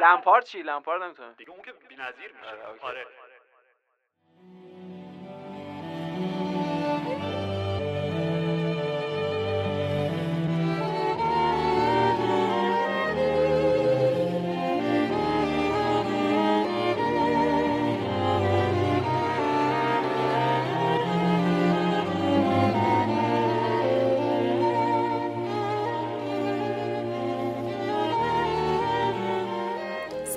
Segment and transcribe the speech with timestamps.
[0.00, 1.32] لمپارد چی؟ لمپارد نمی‌تونه.
[1.32, 2.56] دیگه اون که بی‌نظیر میشه.
[2.82, 3.06] آره،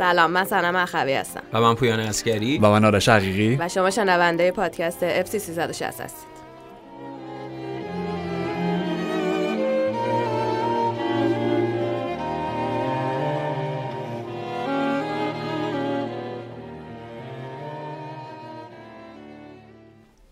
[0.04, 1.44] سلام من صنم اخوی هستم.
[1.54, 3.58] و من پویان اسکری و من آرش حقیقی.
[3.60, 6.34] و شما شنونده پادکست FC 360 هستید.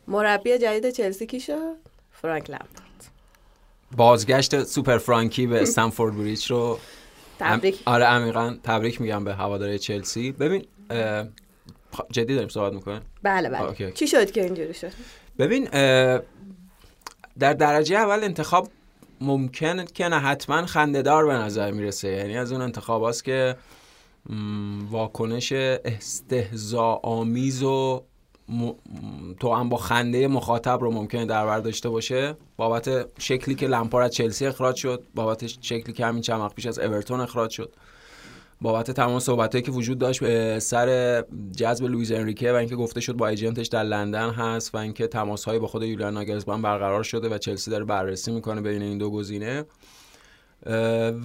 [0.08, 1.76] مربی جدید چلسی کی شد؟
[2.12, 3.12] فرانک لمپارد.
[3.98, 6.80] بازگشت سوپر فرانکی به استنفورد بریج رو
[7.42, 7.80] تبریک.
[7.86, 10.32] آره عمیقا تبریک میگم به هواداره چلسی.
[10.32, 10.66] ببین
[12.12, 13.92] جدی داریم صحبت می‌کنیم؟ بله بله.
[13.92, 14.92] چی شد که اینجوری شد؟
[15.40, 15.66] ببین
[17.40, 18.68] در درجه اول انتخاب
[19.22, 22.08] ممکن که نه حتما خندهدار به نظر می‌رسه.
[22.08, 23.56] یعنی از اون انتخاب هاست که
[24.90, 28.04] واکنش استهزا آمیز و
[28.52, 28.72] م...
[29.40, 32.38] تو هم با خنده مخاطب رو ممکنه در بر داشته باشه.
[32.58, 36.80] بابت شکلی که لمپار از چلسی اخراج شد بابت شکلی که همین چند پیش از
[36.80, 37.76] اورتون اخراج شد.
[38.62, 41.22] بابت تمام صحبتایی که وجود داشت به سر
[41.56, 45.60] جذب لوئیز انریکه و اینکه گفته شد با ایجنتش در لندن هست و اینکه تماسهایی
[45.60, 49.66] با خود یولیان ناگلزمن برقرار شده و چلسی داره بررسی می‌کنه بین این دو گزینه.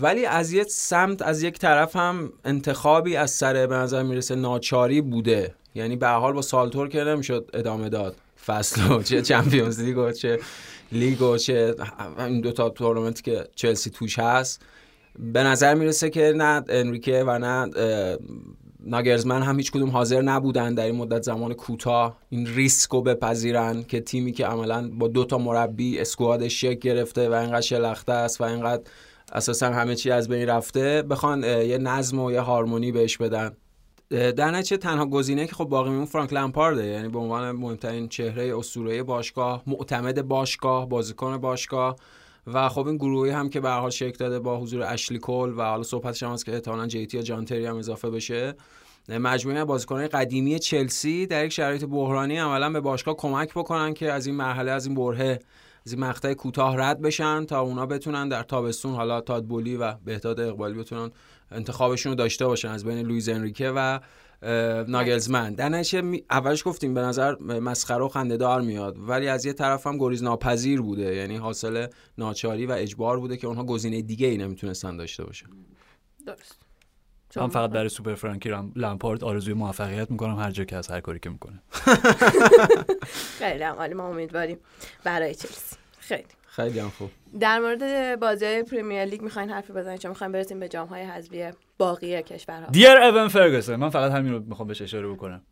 [0.00, 5.00] ولی از یک سمت از یک طرف هم انتخابی از سر به نظر می‌رسه ناچاری
[5.00, 5.54] بوده.
[5.76, 8.16] یعنی به حال با سالتور که نمی‌شد ادامه داد.
[8.46, 10.38] فصل و چه چمپیونز لیگ و چه
[10.92, 11.74] لیگ و چه
[12.18, 12.70] این دو تا
[13.24, 14.62] که چلسی توش هست
[15.18, 17.70] به نظر می‌رسه که نه انریکه و نه
[18.80, 23.82] ناگرزمن هم هیچ کدوم حاضر نبودن در این مدت زمان کوتاه این ریسک رو بپذیرن
[23.82, 28.40] که تیمی که عملا با دو تا مربی اسکوادش شک گرفته و اینقدر شلخته است
[28.40, 28.82] و اینقدر
[29.32, 33.50] اساسا همه چی از بین رفته بخوان یه نظم و یه هارمونی بهش بدن.
[34.10, 36.86] در نتیجه تنها گزینه که خب باقی میمون فرانک لمپارده.
[36.86, 41.96] یعنی به عنوان مهمترین چهره اسطوره باشگاه معتمد باشگاه بازیکن باشگاه.
[42.46, 45.62] و خب این گروهی هم که به حال شکل داده با حضور اشلی کول و
[45.62, 48.54] حالا صحبتش هم هست که احتمالاً جیتی یا جان تری هم اضافه بشه.
[49.08, 54.26] مجموعه بازیکنان قدیمی چلسی در یک شرایط بحرانی عملا به باشگاه کمک بکنن که از
[54.26, 55.38] این مرحله از این برهه
[55.86, 60.40] از این مقطع کوتاه رد بشن تا اونا بتونن در تابستون حالا تادبولی و بهداد
[60.40, 61.10] اقبالی بتونن
[61.50, 64.00] انتخابشون رو داشته باشن از بین لویز انریکه و
[64.88, 65.54] ناگلزمن.
[65.54, 65.84] در
[66.30, 70.80] اولش گفتیم به نظر مسخره و خندهدار میاد ولی از یه طرف هم گریز ناپذیر
[70.80, 71.14] بوده.
[71.14, 71.86] یعنی حاصل
[72.18, 75.46] ناچاری و اجبار بوده که اونها گزینه دیگه ای نمی‌تونستن داشته باشن.
[76.26, 76.58] درست.
[77.36, 80.38] من فقط برای سوپر فرانکی لمپارد آرزوی موفقیت می‌کنم.
[80.38, 81.62] هر جا که از هر کاری که می‌کنه.
[83.38, 83.94] خیلی هم عالی.
[83.94, 84.58] ما امیدواریم
[85.04, 85.76] برای چلسی.
[85.98, 86.24] خیلی.
[86.56, 87.10] خیلی هم خوب.
[87.40, 91.44] در مورد بازی پریمیر لیگ می‌خواین حرفی بزنید؟ چون می‌خوایم برسیم به جام های حذفی
[91.78, 92.70] باقی کشورها.
[92.70, 95.42] دیر اون فرگسون من فقط همین رو می‌خوام بهش اشاره بکنم.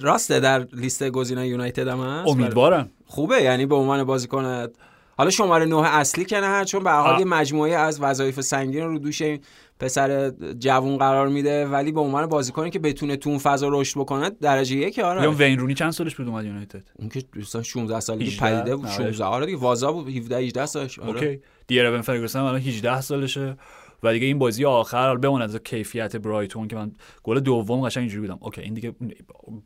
[0.00, 2.90] راسته در لیست گزینه یونایتد هم هست؟ امیدوارم.
[3.06, 4.68] خوبه یعنی به عنوان بازیکن
[5.16, 7.18] حالا شماره نه اصلی که نه چون به حال.
[7.18, 9.40] یه مجموعه از وظایف سنگین رو دوش این
[9.80, 14.30] پسر جوون قرار میده ولی به عنوان بازیکنی که بتونه تو اون فضا رشد بکنه
[14.30, 15.22] درجه یک آره.
[15.22, 18.76] یا وین رونی چند سالش بود اومد یونایتد؟ اون که دوستان 16 سالگی 18 پدیده
[18.76, 18.94] بود آره.
[18.94, 21.10] 16 آره دیگه وازا بود 17 18 سالش آره.
[21.10, 21.40] okay.
[21.66, 23.56] دیر اوان فرگسون الان 18 سالشه.
[24.02, 26.92] و دیگه این بازی آخر حالا بماند از کیفیت برایتون که من
[27.22, 28.38] گل دوم قشنگ اینجوری بودم.
[28.42, 28.94] okay این دیگه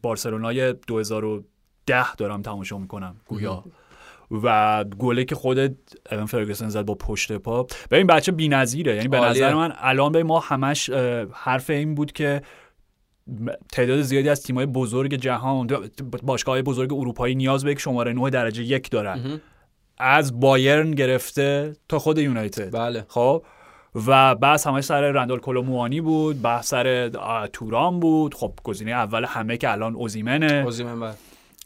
[0.03, 3.65] بارسلونای 2010 دارم تماشا می‌کنم گویا.
[4.31, 5.59] و گله که خود
[6.13, 7.67] اون فرگسون زد با پشت پا.
[7.89, 8.97] به این بچه بی‌نظیره.
[8.97, 9.21] یعنی به.
[9.21, 10.91] نظر من الان به ما همش
[11.33, 12.43] حرف این بود که
[13.73, 15.67] تعداد زیادی از تیم‌های بزرگ جهان
[16.23, 19.41] باشگاه‌های بزرگ اروپایی نیاز به یک شماره 9 درجه یک دارن.
[19.99, 22.75] از بایرن گرفته تا خود یونایتد.
[22.75, 23.05] بله.
[23.09, 23.45] خب؟
[24.07, 27.11] و بحث همش سر رندال کلوموانی بود بحث سر
[27.53, 28.35] توران بود.
[28.35, 30.53] خب گزینه اول همه که الان اوزیمنه.
[30.53, 31.11] اوزیمن بله.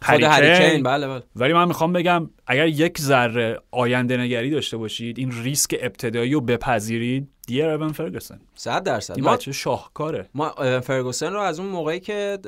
[0.03, 0.71] خود هری هری کین.
[0.71, 1.23] کین بله بله.
[1.37, 6.41] ولی من می‌خوام بگم اگر یک ذره آینده نگری داشته باشید این ریسک ابتدایی رو
[6.41, 7.29] بپذیرید.
[7.47, 9.15] دیر اون فرگسون 100 درصد.
[9.17, 10.29] این ما بچه شاهکاره.
[10.35, 10.49] ما
[10.81, 12.39] فرگوسن رو از اون موقعی که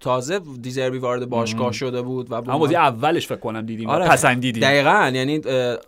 [0.00, 4.08] تازه دیزربی وارد باشگاه شده بود و اما بازی اولش فکر کنم دیدیم آره.
[4.08, 4.62] پسندیدیم.
[4.62, 5.10] دقیقا.
[5.14, 5.40] یعنی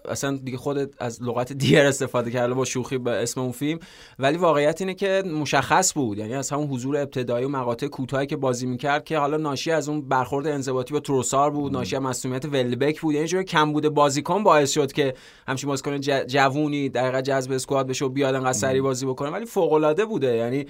[0.08, 3.78] اصلا دیگه خودت از لغت دیر استفاده کرده با شوخی به اسم اون فیلم.
[4.18, 6.18] ولی واقعیت اینه که مشخص بود.
[6.18, 9.88] یعنی از همون حضور ابتدایی و مقاطع کوتاهی که بازی می‌کرد که حالا ناشی از
[9.88, 13.14] اون برخورد انضباطی با تروسار بود ناشی از مسئولیت ولبک بود.
[13.14, 13.88] یعنی جور کم بوده.
[13.88, 15.14] بازیکن باعث شد که
[15.48, 19.30] همچین بازیکن جوونی دقیقا جذب اسکواد بشه و بیاد انقدر سری بازی بکنه.
[19.30, 20.36] ولی فوق العاده بوده.
[20.36, 20.66] یعنی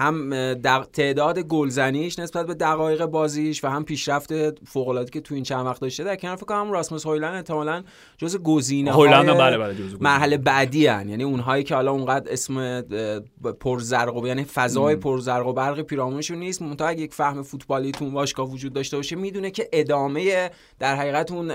[0.00, 0.86] هم دق...
[0.92, 4.32] تعداد گلزنیش نسبت به دقایق بازیش و هم پیشرفت
[4.64, 7.82] فوق العاده که تو این چند وقت داشته در کنار فکر کنم راسموس هویلند احتمالاً
[8.18, 9.74] جز گزینه بله بله.
[10.00, 11.08] مرحله بعدی هن.
[11.08, 12.82] یعنی اونهایی که حالا اونقدر اسم اه،
[13.60, 18.14] پرزرق و یعنی فضای پرزرق و برق پیرامونشون نیست منتها یک فهم فوتبالی تو اون
[18.14, 21.50] باشگاه وجود داشته باشه می‌دونه که ادامه در حقیقت اون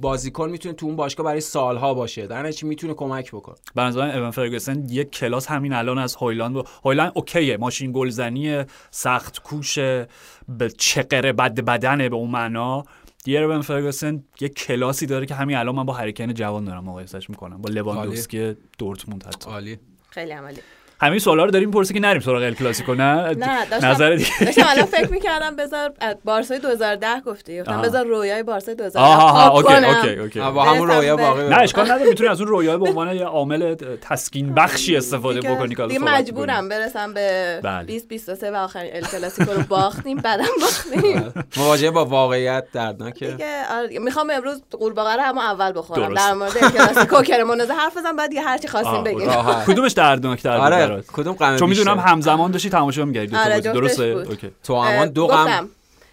[0.00, 4.00] بازیکن می‌تونه تو اون باشگاه برای سالها باشه در نتیجه می‌تونه کمک بکنه به نظر
[4.00, 9.42] من اون فرگوسن یک کلاس همین الان از هویلند و هویلند اوکیه ماشین گلزنی سخت
[9.42, 10.08] کوشه
[10.48, 12.84] به چقره بد بدنه به اون معنا.
[13.24, 17.30] دیگه اون فرگوسن یک کلاسی داره که همین الان من با هریکن جوان دارم مقایسش
[17.30, 19.50] می‌کنم با لواندوفسکی دورتموند حتی.
[19.50, 19.78] عالی.
[20.10, 20.60] خیلی عملی
[21.00, 24.30] همین سوالا رو داریم پرسه که نریم سراغ ال کلاسیکو نه؟ نه داشتم نظر دیگه.
[24.44, 25.92] داشتم الان فکر می‌کردم بذار
[26.24, 27.82] بارسای 2010 گفتی گفتم.
[27.82, 29.74] بذار رویای بارسای 2010 آها okay.
[29.74, 30.40] okay okay.
[30.40, 33.74] با همون رویا باقی نه اشکال نداره می‌تونی از اون رویا به عنوان یه عامل
[34.00, 37.84] تسکین بخشی استفاده بکنی که دیگه مجبورم برسم به بله.
[37.84, 41.32] 20 23 و آخرین ال کلاسیکو رو باختیم بعدم باختیم.
[41.56, 43.26] مواجهه با واقعیت دردناکه.
[43.26, 46.14] دیگه آره، می‌خوام امروز قورباغه رو هم اول بخورم.
[46.14, 49.30] در مورد ال کلاسیکو کرمونزه حرف بزنم بعد دیگه هر چی آه، خواستیم بگیم.
[49.66, 53.26] کدومش دردناکتر بود؟ آره برات کدوم غم چون می‌دونم؟ همزمان داشتی تماشا می‌کردی.
[53.26, 54.04] دو تا آره، درسته.
[54.04, 54.50] okay.
[54.64, 55.68] تو همان دو غم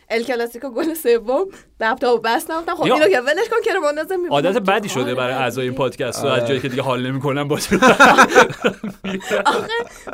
[0.10, 1.46] ال کلاسیکو گل سوم
[1.80, 5.66] لپتاپ بستم گفتم خب اینو که ولش کن کرمونزه می عادت بدی شده برای اعضای
[5.68, 6.24] این پادکست.
[6.24, 6.48] و از آره.
[6.48, 7.56] جایی که دیگه حال نمی‌کنن با
[9.46, 9.68] آخه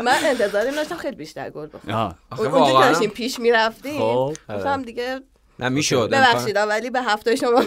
[0.03, 2.15] من انتظار داشتم خیلی بیشتر گل بخورم.
[2.37, 3.99] اونجا که داشتیم پیش می‌رفتیم.
[3.99, 4.33] خب.
[4.55, 5.21] گفتم دیگه
[5.59, 7.63] نه می‌شد ببخشید ولی به هفته شما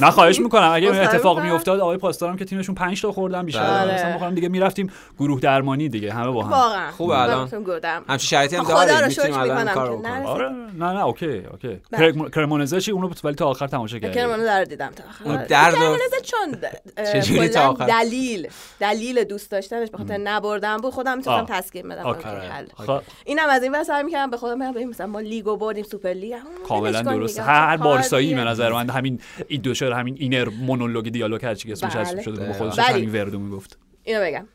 [0.00, 1.40] نه خواهش می‌کنم اگه این اتفاق.
[1.40, 3.94] میافتاد آقای پاسدارم که تیمشون 5 تا خوردن بیشتر بله.
[3.94, 7.48] مثلا می‌خوام دیگه می‌رفتیم گروه درمانی دیگه همه با هم واقعا خوبه الان.
[8.08, 10.26] همچین شرایطی هم رو می‌تونیم الان کارو بکنیم.
[10.26, 10.48] آره
[10.78, 12.12] نه نه اوکی اوکی بله.
[12.12, 15.46] کرم- کرمونزه چی اونو ولی تا آخر تماشا کردی کرمونزه رو دیدم تا آخر آره.
[15.46, 18.48] درد کرمونزه چون تا آخر؟ دلیل
[18.80, 21.60] دلیل دوست داشتنش به خاطر نبردن بود خودم می‌تونستم آه.
[21.60, 22.16] تسکین بدم
[22.52, 22.66] حل.
[22.86, 25.84] خب، اینم از این ور سعی می‌کردم به خودم بگم ببین مثلا ما لیگو بردیم
[25.84, 26.34] سوپر لیگ
[26.68, 27.50] کاملا کن درست دیگه.
[27.50, 31.68] هر بارسایی؟ به نظر من همین این دو شعر همین اینر مونولوگ دیالوگ هر چی
[31.68, 32.22] که اسمش بله.
[32.22, 32.52] شده بله.
[32.52, 34.46] خودش همین وردو می‌گفت اینو بگم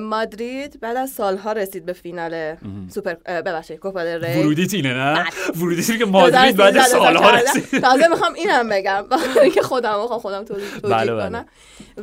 [0.00, 2.56] مادرید بعد از سالها رسید به فینال
[2.88, 5.24] سوپر ببخشید کوپا دل ری ورودیت اینه نه بله.
[5.62, 7.30] ورودیت اینه که مادرید بعد از 2013 سالها.
[7.30, 9.04] رسید تازه می‌خوام اینم بگم
[9.54, 10.80] که خودم خودم توضیح.
[10.80, 11.46] کنم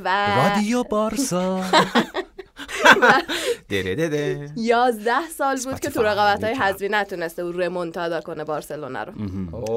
[0.03, 1.61] و رادیو بارسا
[3.69, 4.51] ده ده ده.
[4.55, 6.01] 11 سال بود که تو.
[6.03, 9.13] رقابت های حذفی نتونسته بود رمونتادا کنه بارسلونا رو.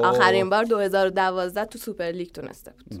[0.05, 2.99] آخرین بار 2012 تو سوپر لیگ تونسته بود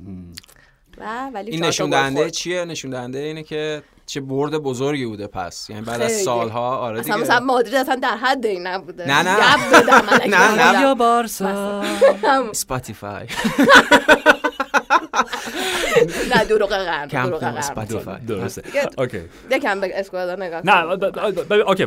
[0.97, 2.29] و ولی این نشون دهنده.
[2.29, 6.11] چیه نشون دهنده اینه که چه برد بزرگی بوده پس یعنی بعد از.
[6.11, 9.37] سالها آره دیگه مثلا مادرید اصلا در حد این نبوده نه، نه.
[10.27, 10.77] نه، نه.
[10.77, 10.93] بودم.
[10.93, 11.83] بارسا
[12.49, 13.27] اسپاتیفای
[16.35, 18.61] نه دروغ قرن کم دروغ اسپاتیفای درسته
[18.97, 19.21] اوکی
[19.51, 20.61] یکم به اسکوادا نگاه.
[20.65, 21.85] نه اوکی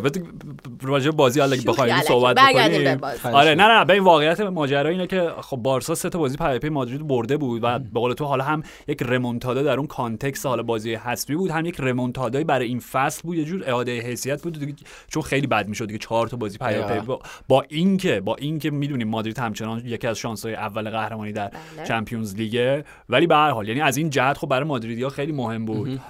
[0.83, 2.01] راجع بازی حالا بخوایم.
[2.01, 3.01] صحبت بکنیم.
[3.25, 6.59] آره نه نه به این واقعیت ماجرا اینه که خب بارسا سه تا بازی پی
[6.59, 10.47] پی مادرید برده بود و به قول تو حالا هم یک رمونتادا در اون context
[10.47, 14.43] حالا بازی حذفی بود هم یک رمونتادای برای این فصل بود یه جور اعاده حیثیت
[14.43, 14.75] بود دیگه
[15.09, 17.01] چون خیلی بد می‌شد دیگه چهار تا بازی پی پی.
[17.01, 21.87] با, با اینکه با اینکه می‌دونیم مادرید همچنان یکی از شانس‌های اول قهرمانی در بله.
[21.87, 25.65] چمپیونز لیگه ولی به هر حال یعنی از این جهت خب برای مادریدیا خیلی مهم
[25.65, 26.01] بود.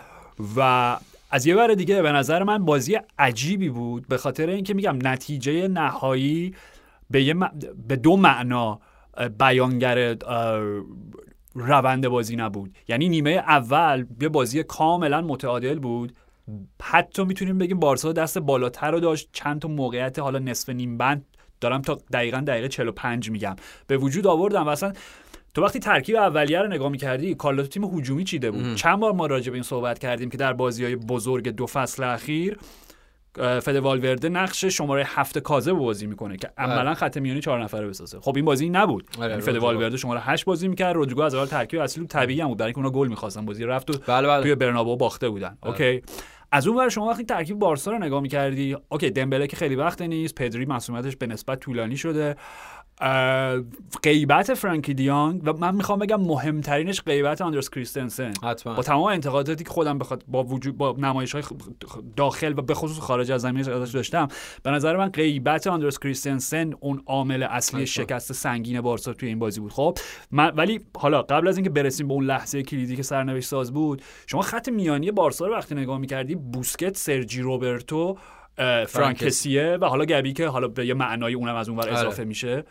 [0.56, 0.96] و
[1.30, 5.68] از یه ور دیگه به نظر من بازی عجیبی بود به خاطر اینکه میگم نتیجه
[5.68, 6.54] نهایی
[7.10, 7.50] به, یه م-
[7.88, 8.80] به دو معنا
[9.38, 10.16] بیانگر
[11.54, 12.74] روند بازی نبود.
[12.88, 16.12] یعنی نیمه اول یه بازی کاملا متعادل بود.
[16.82, 19.28] حتی می‌تونیم بگیم بارسا دست بالاتر رو داشت.
[19.32, 21.24] چند تا موقعیت حالا نصف نیم بند
[21.60, 23.56] دارم تا دقیقا دقیقه 45 میگم.
[23.86, 24.92] به وجود آوردم و اصلا
[25.54, 29.26] تو وقتی ترکیب اولیه رو نگاه می‌کردی کارلوتو تیم هجومی چیده بود؟ چند بار ما
[29.26, 32.58] راجع به این صحبت کردیم که در بازی های بزرگ دو فصل اخیر
[33.38, 37.86] اه، فد والورده نقش شماره هفت کاذب بازی می‌کنه که عملا خط میانی چهار نفره
[37.86, 38.20] بسازه.
[38.20, 39.08] خب این بازی نبود.
[39.18, 39.56] آره، یعنی فد.
[39.56, 42.58] والورده شماره هشت بازی می‌کرد رودریگو از اول ترکیب اصلی طبیعی هم بود.
[42.58, 44.42] برای اینکه اونا گل می‌خواستن بازی رفت و بله بله.
[44.42, 45.58] توی برنابو باخته بودن.
[45.62, 46.02] okay.
[46.52, 50.02] از اون ور شما وقتی ترکیب بارسا رو نگاه می‌کردی okay دمبله که خیلی وقت
[50.02, 52.36] نیست پدری مسئولیتش به نسبت طولانی شده.
[54.02, 59.64] غیبت فرانکی دیانگ و من می‌خوام بگم مهمترینش غیبت آندرس کریستنسن حتما با تمام انتقاداتی
[59.64, 61.42] که خودم بخواد با وجود با نمایش های
[62.16, 64.28] داخل و به خصوص خارج از زمین ازش داشتم
[64.62, 68.04] به نظر من غیبت آندرس کریستنسن اون عامل اصلی حتما.
[68.04, 69.98] شکست سنگین بارسا توی این بازی بود خب
[70.30, 74.02] من ولی حالا قبل از اینکه برسیم به اون لحظه کلیدی که سرنوشت ساز بود
[74.26, 78.16] شما خط میانی بارسا رو وقتی نگاه می‌کردی بوسکت سرجی روبرتو
[78.88, 81.98] فرانکسیه و حالا گبی که حالا به یه معنای اونم از اونور آره.
[81.98, 82.64] اضافه میشه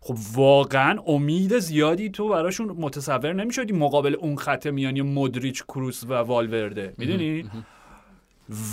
[0.00, 6.14] خب واقعا امید زیادی تو براشون متصور نمی‌شدی مقابل اون خط میانی مودریچ کروس و
[6.14, 6.94] والورده.
[6.98, 7.50] می‌دونی؟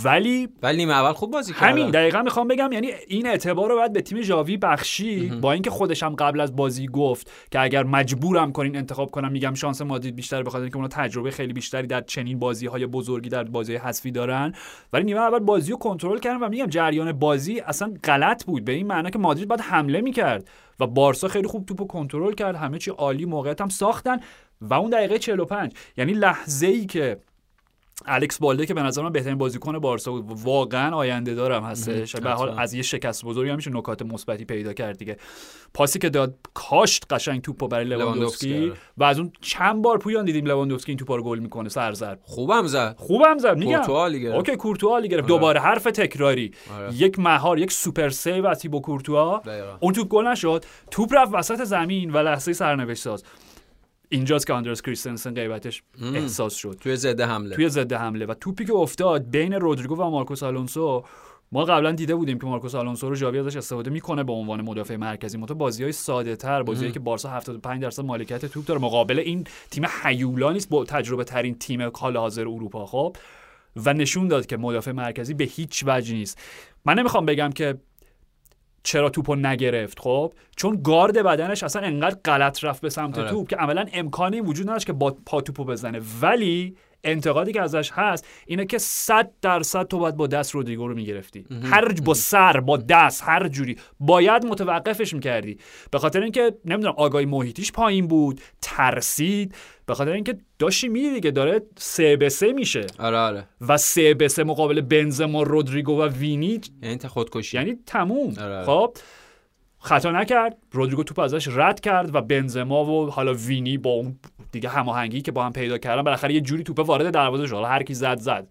[0.04, 1.68] ولی ولی نیمه اول خوب بازی کردن.
[1.68, 5.28] همین دقیقا می‌خوام بگم یعنی این اعتبار رو باید به تیم ژاوی بخشی.
[5.28, 9.54] با اینکه خودش هم قبل از بازی گفت که اگر مجبورم کنین انتخاب کنم میگم
[9.54, 13.44] شانس مادرید بیشتر خاطر اینکه اونا تجربه خیلی بیشتری در چنین بازی های بزرگی در
[13.44, 14.54] بازی حذفی دارن.
[14.92, 18.64] ولی نیمه اول بازی رو کنترل کردن و میگم جریان بازی اصلا غلط بود.
[18.64, 20.48] به این معنی که مادرید باید حمله می‌کرد
[20.80, 22.56] و بارسا خیلی خوب توپو کنترل کرد.
[22.56, 24.20] همه چی عالی موقعیت هم ساختن.
[24.60, 27.18] و اون دقیقه 45 یعنی لحظه ای که
[28.06, 32.16] الکس بالده که به نظر من بهترین بازیکن بارسا بود واقعا آینده دارم هستش.
[32.16, 35.16] به حال از یه شکست بزرگی هم میشه نکات مثبتی پیدا کرد دیگه.
[35.74, 40.46] پاسی که داد کاشت قشنگ توپو برای لواندوفسکی و از اون چند بار پویان دیدیم
[40.46, 42.20] لواندوفسکی این توپا رو گل می‌کنه سر زد.
[42.22, 42.96] خوبم زد.
[42.98, 43.70] خوبم زد میگم.
[43.70, 46.52] گرفت okay کورتوا ولی گرفت دوباره حرف تکراری.
[46.76, 46.94] آره.
[46.94, 49.42] یک مهار یک super save از تیبو کورتوا.
[49.80, 50.64] اون توپ گل نشد.
[50.90, 53.24] توپ رفت وسط زمین و لحظه سرنوشت ساز.
[54.08, 55.82] اینجاست که آندرس کریستنسن غیبتش
[56.14, 56.76] احساس شد.
[56.80, 57.56] توی ضد حمله.
[57.56, 58.26] توی ضد حمله.
[58.26, 61.04] و توپی که افتاد بین رودریگو و مارکوس آلونسو
[61.52, 64.96] ما قبلا دیده بودیم که مارکوس آلونسو رو ژاوی ازش استفاده می‌کنه به عنوان مدافع
[64.96, 65.38] مرکزی.
[65.38, 68.80] متو بازی های ساده تر بازی که بارسا 75 درصد مالکیت توپ داره.
[68.80, 72.86] مقابل این تیم حیولا نیست با تجربه ترین تیم حال حاضر اروپا.
[72.86, 73.16] خب؟
[73.76, 76.38] و نشون داد که مدافع مرکزی به هیچ وجه نیست.
[76.84, 77.78] من نمی‌خوام بگم که
[78.86, 83.30] چرا توپو نگرفت خب؟ چون گارد بدنش اصلا انقدر غلط رفت به سمت آره.
[83.30, 86.00] توپ که عملا امکانی وجود نداشت که با پا توپو بزنه.
[86.20, 90.94] ولی انتقادی که ازش هست اینه که 100 درصد تو باید با دست رودریگو رو
[90.94, 91.46] می‌گرفتی.
[91.62, 93.76] هر با سر با دست هر جوری.
[94.00, 95.58] باید متوقفش می‌کردی.
[95.90, 99.54] به خاطر اینکه نمی‌دونم آگاهی محیطیش پایین بود ترسید.
[99.86, 102.86] به خاطر اینکه داشتی می‌دیدی دیگه داره سه به سه میشه.
[102.98, 103.48] آره آره.
[103.68, 107.56] و سه به سه مقابل بنزما رودریگو و وینی یعنی خودکشی.
[107.56, 108.34] یعنی تموم.
[108.40, 108.64] آره.
[108.64, 108.96] خب
[109.78, 110.56] خطا نکرد.
[110.72, 114.18] رودریگو توپ ازش رد کرد و بنزما و حالا وینی با اون
[114.52, 117.68] دیگه هماهنگی که با هم پیدا کردن بالاخره یه جوری توپ وارد دروازه شد حالا
[117.68, 118.48] هر کی زد زد.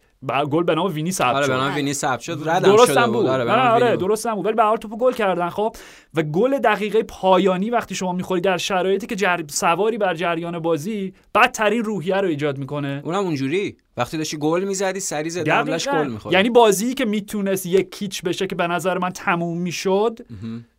[0.51, 2.50] گل به نام وینی ثبت آره به نام وینی ثبت شد.
[2.50, 3.25] ردم درست شده هم بود.
[3.25, 4.00] آره به آره, آره بود.
[4.00, 4.46] درست هم بود.
[4.46, 5.75] ولی به هر حال توپو گل کردن خب.
[6.13, 9.39] و گل دقیقه پایانی وقتی شما می‌خوری در شرایطی که جر...
[9.48, 13.01] سواری بر جریان بازی بدترین روحیه رو ایجاد می‌کنه.
[13.05, 13.77] اونم اونجوری.
[13.98, 15.91] وقتی داشتی گل می‌زدی سری دقیقاً.
[15.91, 16.36] گل می‌خوری.
[16.36, 20.20] یعنی بازی که می‌تونست یک کیچ بشه که به نظر من تموم می‌شد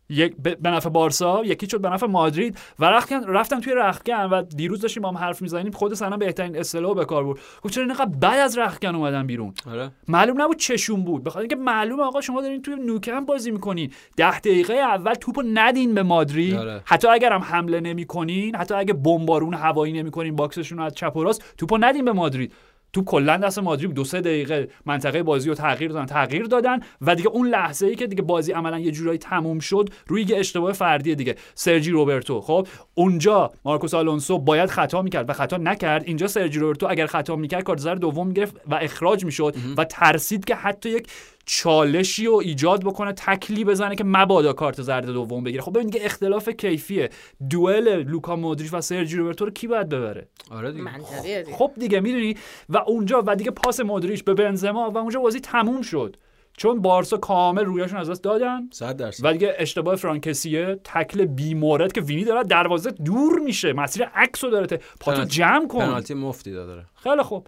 [0.09, 2.57] یک به نفع بارسا یکی شد به نفع مادرید.
[2.79, 6.57] و رفتن رفتن توی رختکن و دیروز داشتیم با هم حرف می‌زنیم خود سنا بهترین
[6.57, 7.39] اصطلاح به کار برد.
[7.61, 9.91] گفت چرا اینقدر بعد از رختکن اومدن بیرون؟ آره.
[10.07, 11.23] معلوم نبود چشون بود.
[11.23, 13.91] بخاطر اینکه معلوم آقا شما دارین توی نوکم بازی می‌کنین.
[14.17, 16.55] ده دقیقه اول توپو ندین به مادرید.
[16.55, 16.81] آره.
[16.85, 21.23] حتی اگر هم حمله نمی‌کنین حتی اگه بمبارون هوایی نمی‌کنین باکسشون رو از چپ و
[21.23, 22.53] راست توپو ندین به مادرید.
[22.93, 23.93] تو کلا دست مادرید.
[23.93, 27.95] دو سه دقیقه منطقه بازی رو تغییر دادن تغییر دادن و دیگه اون لحظه ای
[27.95, 31.35] که دیگه بازی عملا یه جورایی تموم شد روی یه اشتباه فردی دیگه.
[31.55, 36.03] سرجی روبرتو خب؟ اونجا مارکوس آلونسو باید خطا می‌کرد و خطا نکرد.
[36.05, 40.45] اینجا سرجی روبرتو اگر خطا می‌کرد کارت زرد دوم می‌گرفت و اخراج می‌شد و ترسید
[40.45, 41.07] که حتی یک
[41.49, 45.61] چالشی رو ایجاد بکنه تکلی بزنه که مبادا کارت زرد دوم بگیره.
[45.61, 47.09] خب ببین دیگه اختلاف کیفیه.
[47.49, 50.91] دوئل لوکا مودریچ و سرجی روبرتو رو کی باید ببره؟ آره دیگه.
[51.21, 51.45] دیگه.
[51.55, 52.35] خب دیگه می‌دونی؟
[52.69, 56.15] و اونجا و دیگه پاس مودریچ به بنزما و اونجا بازی تموم شد.
[56.57, 58.69] چون بارسا کامل رویشون از دست دادن.
[58.71, 59.25] 100 درصد.
[59.25, 63.73] و دیگه اشتباه فرانکسیه تکل بی مورد که وینی داره دروازه دور میشه.
[63.73, 64.79] مسیر عکس رو داره ته.
[64.99, 65.79] پاتو جمع کن.
[65.79, 66.85] پنالتی مفتی داره.
[66.95, 67.47] خیلی خوب.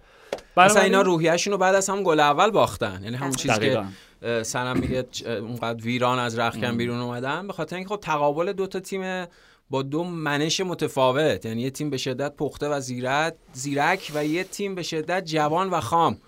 [0.56, 3.00] مثلا اینا روحیه‌شون رو بعد از هم گل اول باختن.
[3.04, 7.46] یعنی همون چیزی که سنم میگه اونقدر ویران از رختکن بیرون اومدن.
[7.46, 9.26] به خاطر اینکه خب تقابل دو تا تیم
[9.70, 11.46] با دو منش متفاوت.
[11.46, 15.70] یعنی یه تیم به شدت پخته و زیرک زیرک و یه تیم به شدت جوان
[15.70, 16.18] و خام.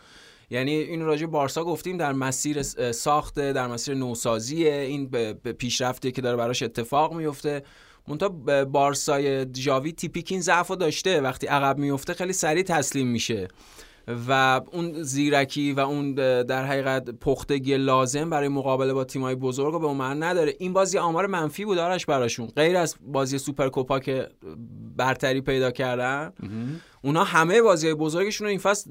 [0.50, 5.32] یعنی این راجع به بارسا گفتیم در مسیر س- ساخت در مسیر نوسازی این به
[5.32, 7.62] پیشرفتی که داره براش اتفاق میفته.
[8.08, 11.20] منتها ب- بارسای جاوی تیپیک این ضعف داشته.
[11.20, 13.48] وقتی عقب میفته خیلی سریع تسلیم میشه.
[14.28, 19.78] و اون زیرکی و اون در حقیقت پختگی لازم برای مقابله با تیمای بزرگ رو
[19.78, 20.54] به معنی نداره.
[20.58, 22.46] این بازی آمار منفی بود آرش براشون.
[22.46, 24.28] غیر از بازی سوپرکوپا که
[24.96, 26.32] برتری پیدا کردن
[27.02, 28.90] اونا همه بازی بزرگشون رو این فصل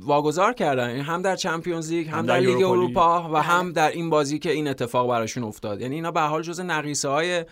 [0.00, 0.88] واگذار کردن.
[0.88, 2.62] یعنی هم در چمپیونز لیگ هم, هم در در لیگ.
[2.62, 5.80] اروپا و هم در این بازی که این اتفاق براشون افتاد.
[5.80, 7.44] یعنی اینا به حال جز نقیصه های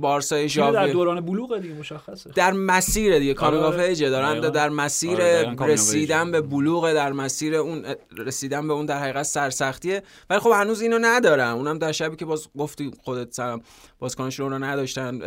[0.00, 2.30] بارسای تیم در ژاوی دوران بلوغ دیگه مشخصه.
[2.30, 3.84] در مسیر دیگه کانوگاف آره.
[3.84, 4.40] ایجه دارن.
[4.40, 6.30] در مسیر آره، رسیدن.
[6.30, 7.84] به بلوغ در مسیر اون
[8.18, 10.02] رسیدن به اون در حقیقت سرسختیه.
[10.30, 13.62] ولی خب هنوز اینو ندارن اونم در شبی که باز گفتی خودت سلام
[13.98, 15.18] بازیکناشون رو نداشتن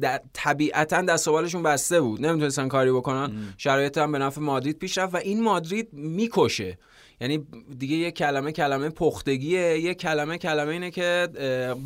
[0.00, 2.26] در- طبیعتا دستاوالشون بسته بود.
[2.26, 3.32] نمی‌تونستن کاری بکنن.
[3.58, 6.78] شرایط هم به نفع مادرید پیش رفت و این مادرید می‌کشه.
[7.20, 7.46] یعنی
[7.78, 11.28] دیگه یه کلمه کلمه پختگیه یه کلمه کلمه اینه که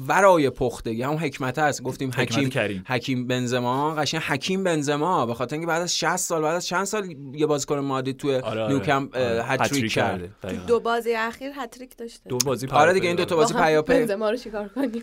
[0.08, 1.02] ورای پختگی.
[1.02, 1.82] همون حکمت هست.
[1.82, 2.84] گفتیم حکیم کریم.
[2.88, 3.94] حکیم بنزما.
[3.94, 5.26] قشنگ حکیم بنزما.
[5.26, 8.28] به خاطر اینکه بعد از 60 سال بعد از چند سال یه بازیکن مادرید تو
[8.28, 8.68] آره، آره.
[8.68, 9.44] نیوکمپ اه، آره.
[9.44, 10.30] هتریک کرده.
[10.42, 10.48] تو.
[10.66, 12.28] دو بازی اخیر هتریک داشته.
[12.28, 15.02] دو بازی آره دیگه این دو تا بازی با هم پیاپی بنزما رو چیکار کنیم؟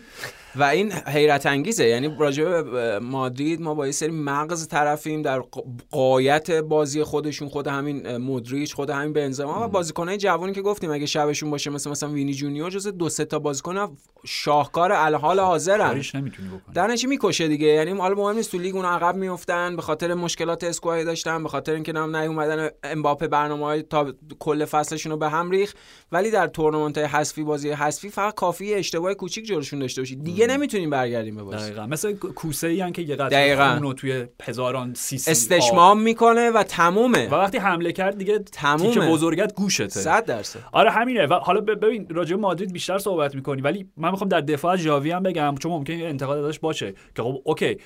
[0.56, 1.84] و این حیرت انگیزه.
[1.84, 5.42] یعنی راجع به مادرید ما با یه سری مغز طرفیم در
[5.90, 11.06] غایت بازی خودشون خود همین مودریچ خود همین بنزما و بازیکنای جوانی که گفتیم اگه
[11.06, 16.02] شبشون باشه مثل مثلا وینی جونیور جز دو سه تا بازیکن شاهکار الحال حاضرن.
[16.14, 16.74] نمی‌تونی بکنی.
[16.74, 20.14] در نتیجه می‌کشه دیگه؟ یعنی حالا مهم نیست تو لیگ اون عقب میفتن به خاطر
[20.14, 25.18] مشکلات squad ی داشتن به خاطر اینکه نام نیومدن امباپه برنامه‌های تا کل فصلشون رو
[25.18, 25.74] به هم ریخت
[26.12, 30.90] ولی در تورنمنت حذفی بازی حذفی فقط کافی اشتباه کوچیک جلوشون داشته باشید دیگه نمی‌تونیم
[30.90, 31.64] برگردیم به بازی.
[31.64, 31.86] دقیقا.
[31.86, 37.28] مثل کوسه ای که یه قطره رو توی هزاران سی سی استشمام می‌کنه و تمومه.
[37.28, 38.94] و وقتی حمله کرد دیگه تمومه.
[38.94, 39.88] تیکه بزرگت گوشته.
[40.12, 40.60] صد درصد.
[40.72, 41.26] آره همینه.
[41.26, 44.86] و حالا ببین راجع به مادرید بیشتر صحبت می‌کنی ولی من می‌خوام در دفاع از
[44.86, 47.76] هم بگم چون ممکنه یه انتقاد ازش باشه که خب okay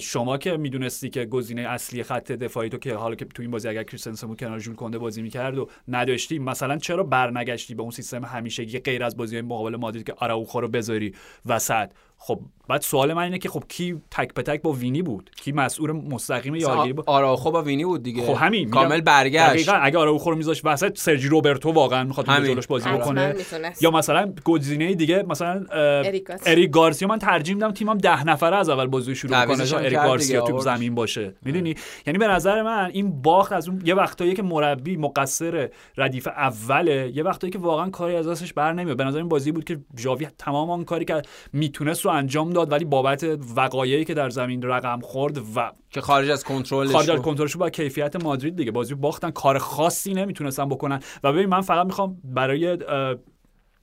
[0.00, 3.68] شما که می‌دونستی که گزینه اصلی خط دفاعی تو که حالا که تو این بازی
[3.68, 7.90] اگر کریستنسن بود کنار ژول کنده بازی می‌کرد و نداشتی مثلا چرا برنگشتی به اون
[7.90, 11.14] سیستم همیشگی غیر از بازی مقابل مادرید که آراوخو رو بذاری
[11.46, 11.90] وسط؟
[12.26, 15.52] خب بعد سوال من اینه که خب کی تک به تک با وینی بود؟ کی
[15.52, 18.22] مسئول مستقیم یارگیری بود؟ آراخو با وینی بود دیگه.
[18.22, 19.50] خب همین کامل برگشت.
[19.50, 22.50] دقیقاً اگه آراوخو رو میذاش وسط سرجی روبرتو واقعا می‌خواد همین.
[22.50, 23.34] جلوش بازی بکنه.
[23.80, 26.52] یا مثلا گزینه دیگه مثلا اریک گارسیا.
[26.52, 29.84] اریک گارسیا من ترجیح میدم تیمم ده نفره از اول بازی شروع کنه تا هم
[29.84, 30.60] اریک گارسیا تو.
[30.60, 31.34] زمین باشه.
[31.42, 31.74] می‌دونی؟
[32.06, 37.12] یعنی به نظر من این باخت از اون یه وقتایی که مربی مقصر ردیف اوله
[37.14, 39.80] یه وقتایی که واقعا کاری از دستش بر نمیاد به نظر این بازی بود که
[39.98, 44.62] ژاوی تمام آن کاری که می‌تونست رو انجام داد ولی بابت وقایعی که در زمین
[44.62, 47.20] رقم خورد و که خارج از کنترلش خارج از.
[47.20, 48.70] کنترلش با کیفیت مادرید دیگه.
[48.70, 51.00] بازی رو باختن کار خاصی نمی‌تونستن بکنن.
[51.22, 52.78] و ببین من فقط می‌خوام برای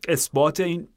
[0.08, 0.88] اثبات این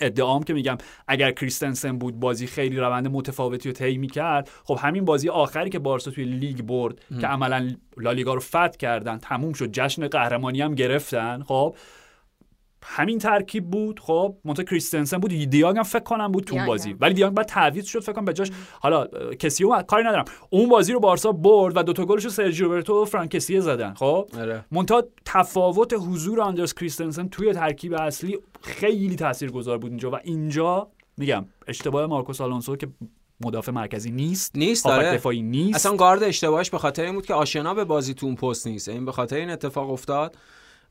[0.00, 5.04] ادعام که میگم اگر کریستنسن بود بازی خیلی روند متفاوتی رو طی می‌کرد خب همین
[5.04, 9.70] بازی آخری که بارسا توی لیگ برد که عملا لالیگا رو فتح کردن تموم شد
[9.72, 11.76] جشن قهرمانی هم گرفتن خب
[12.88, 14.00] همین ترکیب بود.
[14.00, 15.30] خب منتها کریستنسن بود.
[15.30, 16.92] دیانگ هم فکر کنم بود تو بازی.
[16.92, 20.24] ولی دیانگ بعد تعویض شد فکر کنم به جاش حالا اه، کسی رو کاری ندارم.
[20.50, 23.94] اون بازی رو بارسا برد و دوتا گلش رو سرجیو روبرتو و فرانکسیه زدن.
[23.94, 24.64] خب آره.
[24.70, 30.10] منتها تفاوت حضور آندرس کریستنسن توی ترکیب اصلی خیلی تاثیرگذار بود اینجا.
[30.10, 32.88] و اینجا میگم اشتباه مارکوس آلونسو که
[33.40, 34.56] مدافع مرکزی نیست.
[34.56, 35.74] نیست داره دفاعی نیست.
[35.74, 38.88] اصلا گارد اشتباهش به خاطر این بود که آشنا به بازی تو اون پست نیست.
[38.88, 40.36] این به خاطر این اتفاق افتاد.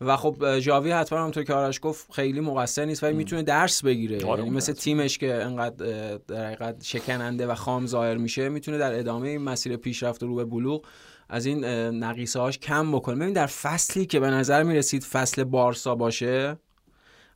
[0.02, 4.26] و خب ژاوی حتما همونطور که آرش گفت خیلی مقصر نیست ولی می‌تونه درس بگیره
[4.26, 4.84] آره، یعنی مثل درس.
[4.84, 5.76] تیمش که انقدر
[6.18, 10.46] در حقیقت شکننده و خام ظاهر میشه می‌تونه در ادامه این مسیر پیشرفت رو به
[10.46, 10.86] بلوغ
[11.30, 11.66] از این
[12.04, 16.58] نقیصه هاش کم بکنه ببین در فصلی که به نظر می‌رسید فصل بارسا باشه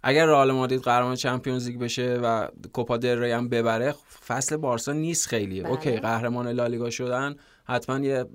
[0.03, 3.95] اگر رئال مادرید قهرمان چمپیونز لیگ بشه و کوپا دل ری هم ببره
[4.27, 5.69] فصل بارسا نیست خیلی بله.
[5.69, 7.35] okay قهرمان لالیگا شدن
[7.69, 8.25] حتما یه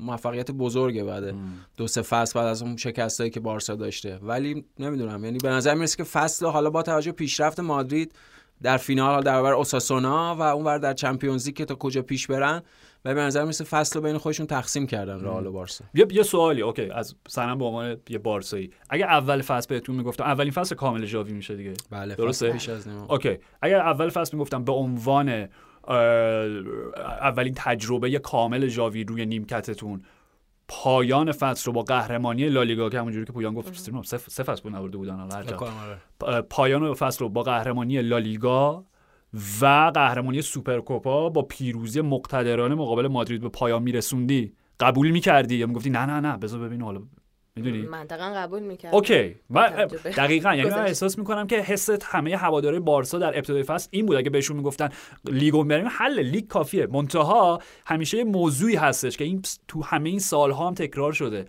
[0.00, 1.34] موفقیت بزرگه بعد
[1.76, 4.18] دو سه فصل بعد از اون شکستایی که بارسا داشته.
[4.22, 8.12] ولی نمی‌دونم یعنی به نظر می‌رسه که فصل حالا با توجه به پیشرفت مادرید
[8.62, 12.62] در فینال در برابر اوساسونا و اونور در چمپیونز لیگ که تا کجا پیش برن
[13.04, 15.84] و به نظر می‌رسه فصل رو بین خودشون تقسیم کردن رئال و بارسا.
[15.94, 18.70] یه یه سوالی okay از صنم به عنوان یه بارسایی.
[18.90, 21.74] اگه اول فصل بهتون می‌گفتم اولین فصل کامل ژاوی میشه دیگه.
[21.90, 23.38] بله درسته؟ پیش از نیما okay.
[23.62, 25.48] اگر اول فصل می‌گفتم به عنوان
[25.88, 30.02] اولین تجربه کامل ژاوی روی نیمکتتون.
[30.68, 33.74] پایان فصل رو با قهرمانی لالیگا که همونجوری که پویان گفت
[34.28, 35.42] سه فصل بود نبرده بودن حالا هر.
[36.26, 38.84] اه، پایان فصل رو با قهرمانی لالیگا
[39.60, 44.52] و قهرمانی سوپرکوپا با پیروزی مقتدرانه مقابل مادرید به پایان میرسوندی.
[44.80, 47.00] قبول می‌کردی؟ یا می‌گفتی نه نه نه بذار ببین حالا.
[47.58, 49.36] می‌دونی؟ منطقا قبول می‌کرد اوکی.
[49.50, 50.78] و دقیقا یعنی من.
[50.78, 54.16] احساس می‌کنم که حس همه هواداره بارسا در ابتدای فصل این بود.
[54.16, 54.88] اگه بهشون می‌گفتن
[55.24, 56.86] لیگو ببریم حل لیگ کافیه.
[56.86, 61.46] منتها همیشه یه موضوعی هستش که این تو همه این سالها هم تکرار شده.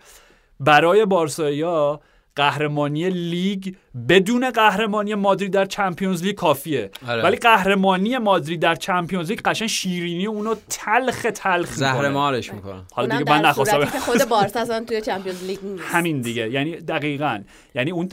[0.60, 2.00] برای بارسایا
[2.36, 3.76] قهرمانی لیگ
[4.10, 6.92] بدون قهرمانی مادرید در چمپیونز لیگ کافیه.
[7.08, 7.24] آره.
[7.24, 12.10] ولی قهرمانی مادرید در چمپیونز لیگ قشنگ شیرینی اونو تلخ تلخ زهر می‌کنه.
[12.10, 15.84] مارش می‌کنن حالا دیگه من نخواستم خود بارسا اصلا توی چمپیونز لیگ نیست.
[15.88, 16.50] همین دیگه.
[16.50, 17.40] یعنی دقیقا.
[17.76, 18.10] یعنی اون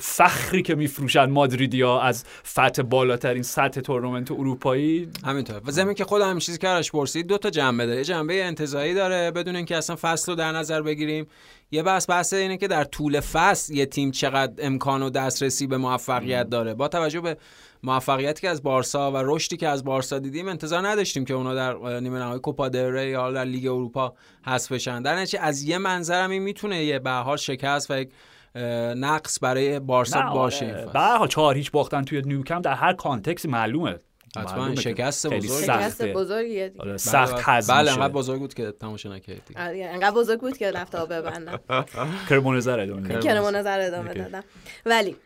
[0.00, 5.08] فخری که میفروشن مادریدیا از فتح بالاترین سطح تورنمنت اروپایی.
[5.26, 5.60] همینطور.
[5.64, 7.98] و زمین که خود همین چیزی که ازش پرسید دو تا جنبه داره.
[7.98, 11.26] یه جنبه انتزاعی داره بدون اینکه اصلا فصل رو در نظر بگیریم.
[11.70, 15.76] یه بحث بحث اینه که در طول فصل یه تیم چقدر امکان و دسترسی به
[15.76, 17.36] موفقیت داره با توجه به
[17.82, 22.00] موفقیتی که از بارسا و رشدی که از بارسا دیدیم انتظار نداشتیم که اونا در
[22.00, 24.14] نیمه نهایی کوپا دل ری یا در لیگ اروپا
[24.46, 28.10] حذف بشن در نتیجه از یه منظرم این می‌تونه یه به حال شکست و یک
[28.96, 30.84] نقص برای بارسا باشه آره.
[30.84, 30.92] فصل.
[30.92, 33.98] به هر حال چهار هیچ باختن توی نیوکم در هر کانتکسی معلومه
[34.36, 35.64] حتما شکست بزرگ.
[35.64, 36.02] شکست.
[36.02, 36.80] بزرگیه دیگه.
[36.80, 37.34] آره، بله، سخت.
[37.42, 41.12] هضم بله انقدر بزرگ بود که تماشا نکردی آره، انقدر بزرگ بود که رفت آب
[41.12, 41.60] ببندم.
[42.28, 44.14] کرمونزر ادامه کرمو نظر ادامه.
[44.14, 44.44] دادم.
[44.86, 45.16] ولی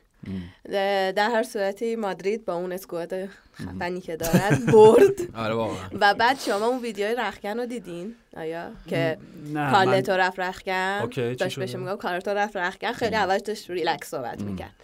[1.16, 3.14] در هر صورتی مادرید با اون اسکواد
[3.54, 5.34] خفنی که دارد برد.
[5.44, 5.88] آره واقعا.
[6.00, 9.18] و بعد شما اون ویدیوی رخکن رو دیدین؟ آیا؟ که
[9.52, 14.42] نه کارلتو رفت رخکن داشت؟ بهش میگم کارلتو رفت رخکن خیلی اولش داشت ریلکس صحبت
[14.42, 14.74] می‌کرد.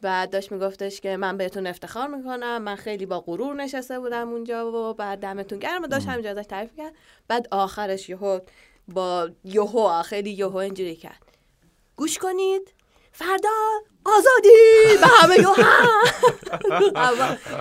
[0.00, 4.72] بعد داشت میگفتش که من بهتون افتخار می‌کنم من خیلی با غرور نشسته بودم اونجا
[4.72, 6.94] و بعد دمتون گرم و داشت همینجا ازش تعریف کرد
[7.28, 8.40] بعد آخرش یهو
[8.88, 11.22] با یهو خیلی یهو اینجوری کرد.
[11.96, 12.74] گوش کنید
[13.12, 13.48] فردا
[14.16, 15.36] آزادی به همه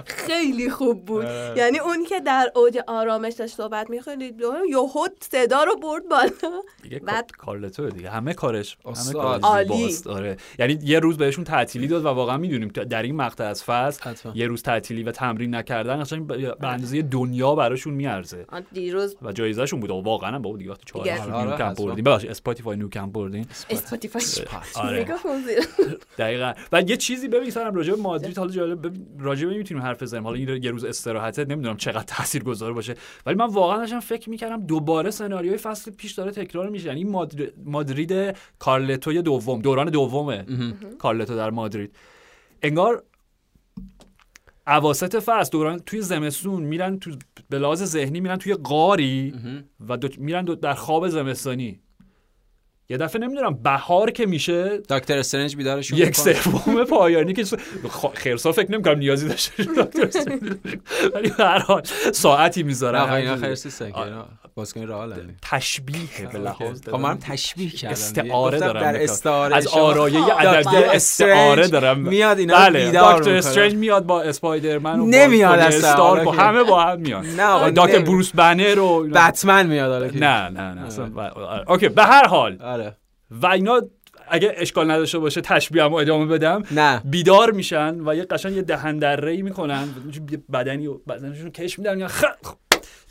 [0.27, 1.25] خیلی خوب بود.
[1.57, 4.21] یعنی اون که در اوج آرامش داشت صحبت می‌خواد
[4.69, 6.61] یهو صدا رو برد بالا.
[6.83, 8.09] دیگه بعد- کارلتو دیگه.
[8.09, 9.13] همه کارش همه.
[9.13, 10.07] کارش.
[10.07, 10.37] آره.
[10.59, 13.99] یعنی یه روز بهشون تعطیلی داد و واقعا می‌دونیم در این مقطع از فصل.
[14.35, 18.45] یه روز تعطیلی و تمرین نکردن قشنگ به اندازه دنیا براشون میارزه.
[18.73, 19.91] دیروز و جایزهشون بود.
[19.91, 21.09] و واقعا هم بابا دیگه وقتی چهار.
[21.09, 21.73] روز آره،.
[21.77, 24.21] بردین ببخشید اسپاتیفای نیوکمپ بردین اسپاتیفای
[24.75, 25.05] آره.
[26.37, 26.53] دقیقا.
[26.71, 30.23] و یه چیزی ببین صنم راجع به مادرید حالا جالب راجع به می‌تونیم حرف بزنیم.
[30.23, 32.95] حالا این یه روز استراحته نمی‌دونم چقدر تاثیرگذار باشه.
[33.25, 36.87] ولی من واقعا داشتم فکر می‌کردم دوباره سناریوی فصل پیش داره تکرار میشه.
[36.87, 40.45] یعنی مادر- مادرید کارلتوی دوم دوران دومه.
[40.99, 41.95] کارلتو در مادرید.
[42.61, 43.03] انگار
[44.67, 47.11] اواسط فصل دوران توی زمستون میرن تو
[47.49, 49.33] به لحاظ ذهنی میرن توی غاری
[49.89, 51.79] و دو- میرن دو- در خواب زمستانی.
[52.89, 56.15] یه دفعه نمی‌دونم بهار که میشه دکتر استرنج بیدارشون یک.
[56.15, 57.45] سوم پایانی که
[58.13, 60.41] خرسا فکر نمی‌کنم نیازی داشته باشه دکتر استرنج.
[61.13, 61.81] ولی هر حال
[62.13, 63.33] ساعتی نه می‌ذارن آقا اینا.
[63.33, 64.25] اینا
[64.57, 65.13] بازیکن رئال.
[65.41, 65.97] تشبیه
[66.33, 66.81] به لحاظ.
[66.89, 67.91] خب منم تشبیه کردم.
[67.91, 69.03] استعاره دارم در.
[69.03, 71.99] استعاره از آرایه ادبی استعاره دارم.
[71.99, 72.85] میاد اینا بله.
[72.85, 73.35] بیدار دکتر.
[73.35, 75.69] استرنج میاد با اسپایدرمن و با نمیاد و
[76.25, 77.25] که- همه با هم میان.
[77.25, 79.07] نه آقا، دکتر بروس بنر و.
[79.07, 81.71] بتمن میاد نه نه نه اصلا ب- آره.
[81.71, 82.61] اوکی به هر حال.
[82.61, 82.97] آره.
[83.31, 83.81] و اینا
[84.29, 86.63] اگه اشکال نداشته باشه تشبیهمو ادامه بدم.
[86.71, 87.01] نه.
[87.05, 89.87] بیدار میشن و یه قشنگ یه دهن دره می‌کنن.
[90.53, 91.99] بدنی و بدنشون کش میدن.
[91.99, 92.23] یا خ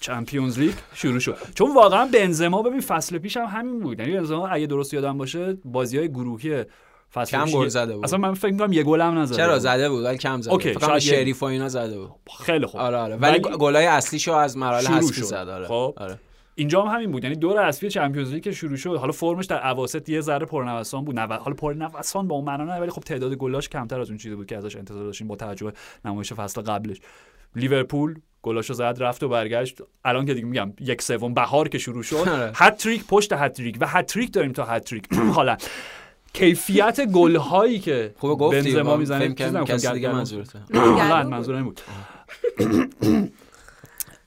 [0.07, 1.37] چمپیونز لیگ شروع شد.
[1.55, 4.01] چون واقعا بنزما ببین فصل پیش هم همین بود.
[4.01, 6.65] یعنی بنزما اگه درست یادم باشه بازی های گروهی
[7.15, 8.05] فصل کم گل زده بود.
[8.05, 9.63] اصلا من فکر می‌کنم یه گل هم نزده چرا بود.
[9.63, 12.11] زده بود؟ ولی کم زده اوکی، فکر شریف و اینا زده بود.
[12.39, 12.81] خیلی خوب.
[12.81, 13.17] آره آره.
[13.17, 15.23] ولی گلای اصلیشو از مراحل حذفی.
[15.23, 15.67] زد آره.
[15.67, 15.95] خب.
[15.97, 16.19] آره.
[16.55, 17.25] اینجا هم همین بود.
[17.25, 18.97] یعنی دور اصلی چمپیونز لیگ که شروع شد.
[18.97, 21.19] حالا فرمش در اواسط یه ذره پرنوسان بود.
[21.19, 21.27] نو...
[21.27, 24.47] حالا پرنوسان با اون معنا نه ولی خب تعداد گلاش کمتر از اون چیزی بود
[24.47, 25.73] که ازش انتظار داشتیم با توجه
[26.05, 27.01] نمایش فصل قبلش.
[27.57, 28.15] لیورپول
[28.47, 29.79] گلاشو زد رفت و برگشت.
[30.05, 32.17] الان که دیگه میگم یک سوم بهار که شروع شد.
[32.17, 32.53] آره.
[32.55, 35.05] هتریک پشت هتریک و هتریک داریم تا هتریک
[35.37, 35.57] حالا
[36.33, 40.59] کیفیت گل هایی که خوبه گفتی بنزما می‌زنه کسی دیگه منظورته.
[40.71, 41.81] نه منظورم این بود.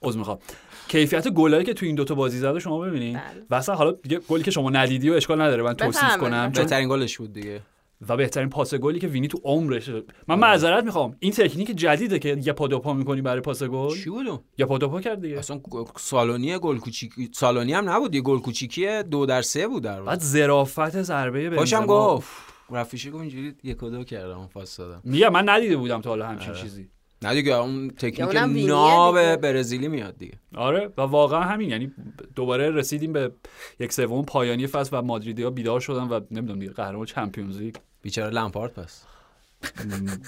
[0.04, 0.40] عذر می‌خوام.
[0.88, 3.46] کیفیت گلایی که تو این دوتا بازی زده شما ببینید بله.
[3.50, 6.52] و اصلا حالا دیگه گلی که شما ندیدی و اشکال نداره من توصیف کنم.
[6.56, 7.62] بهترین گلش بود دیگه.
[8.10, 9.90] و بهترین پاس گلی که وینی تو عمرش
[10.28, 11.16] من معذرت می‌خوام.
[11.20, 15.22] این تکنیک جدیده که یه پادوپا می‌کنی برای پاس گل؟ چی بود؟ یا پادوپا کرد
[15.22, 15.38] دیگه.
[15.38, 15.62] اصلا
[15.98, 20.20] سالونی گل کوچیکی سالونی هم نبود یه گل کوچیکی دو در سه بود در بعد
[20.20, 21.86] ظرافت ضربه بنزما.
[21.86, 22.30] گفت.
[22.72, 25.02] رفیشی گفت اینجوری یک و دو کردم پاس دادم.
[25.04, 26.62] میگم من ندیده بودم تا حالا همچین آره.
[26.62, 26.90] چیزی.
[27.22, 29.36] نه دیگه اون تکنیک ناب.
[29.36, 30.34] برزیلی میاد دیگه.
[30.56, 31.70] آره و واقعا همین.
[31.70, 31.92] یعنی
[32.36, 33.32] دوباره رسیدیم به
[33.80, 37.76] یک سوم پایانی فصل و مادریدیا بیدار شدن و نمی‌دونم دیگه قهرمان چمپیونز لیگ.
[38.02, 39.04] بیچاره لمپارد پس.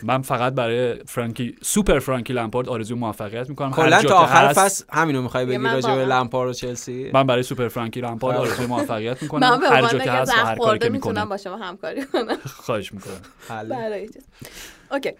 [0.04, 3.72] من فقط برای فرانکی سوپر فرانکی لمپارد آرزوی موفقیت می‌کنم.
[3.72, 7.44] کلا تا آخر فصل همینو می‌خوای بگی من راجع به لمپارد و چلسی؟ من برای
[7.44, 10.46] سوپر فرانکی لمپارد آرزوی موفقیت من می‌کنم به هر عنوان جا که یه هست و
[10.46, 12.38] هر کاری که می‌تونم می‌کنه با شما همکاری کنم.
[12.66, 13.22] خواهش می‌کنم.
[13.70, 14.10] برای
[14.92, 15.14] okay.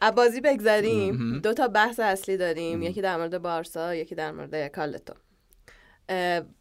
[0.00, 1.38] از بازی بگذریم.
[1.38, 2.82] دو تا بحث اصلی داریم.
[2.82, 5.14] یکی در مورد بارسا یکی در مورد کارلتو.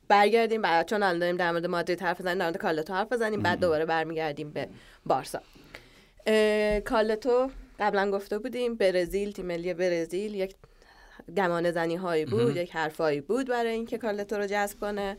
[0.07, 3.41] برگردیم بعد چون الان داریم در مورد مادرید حرف بزنیم در مورد کارلتو حرف بزنیم
[3.41, 4.67] بعد دوباره برمیگردیم به
[5.05, 5.41] بارسا.
[6.85, 10.55] کارلتو قبلا گفته بودیم برزیل تیم ملی برزیل یک
[11.37, 15.17] گمان زنی هایی بود یک حرفایی بود برای اینکه کارلتو رو جذب کنه.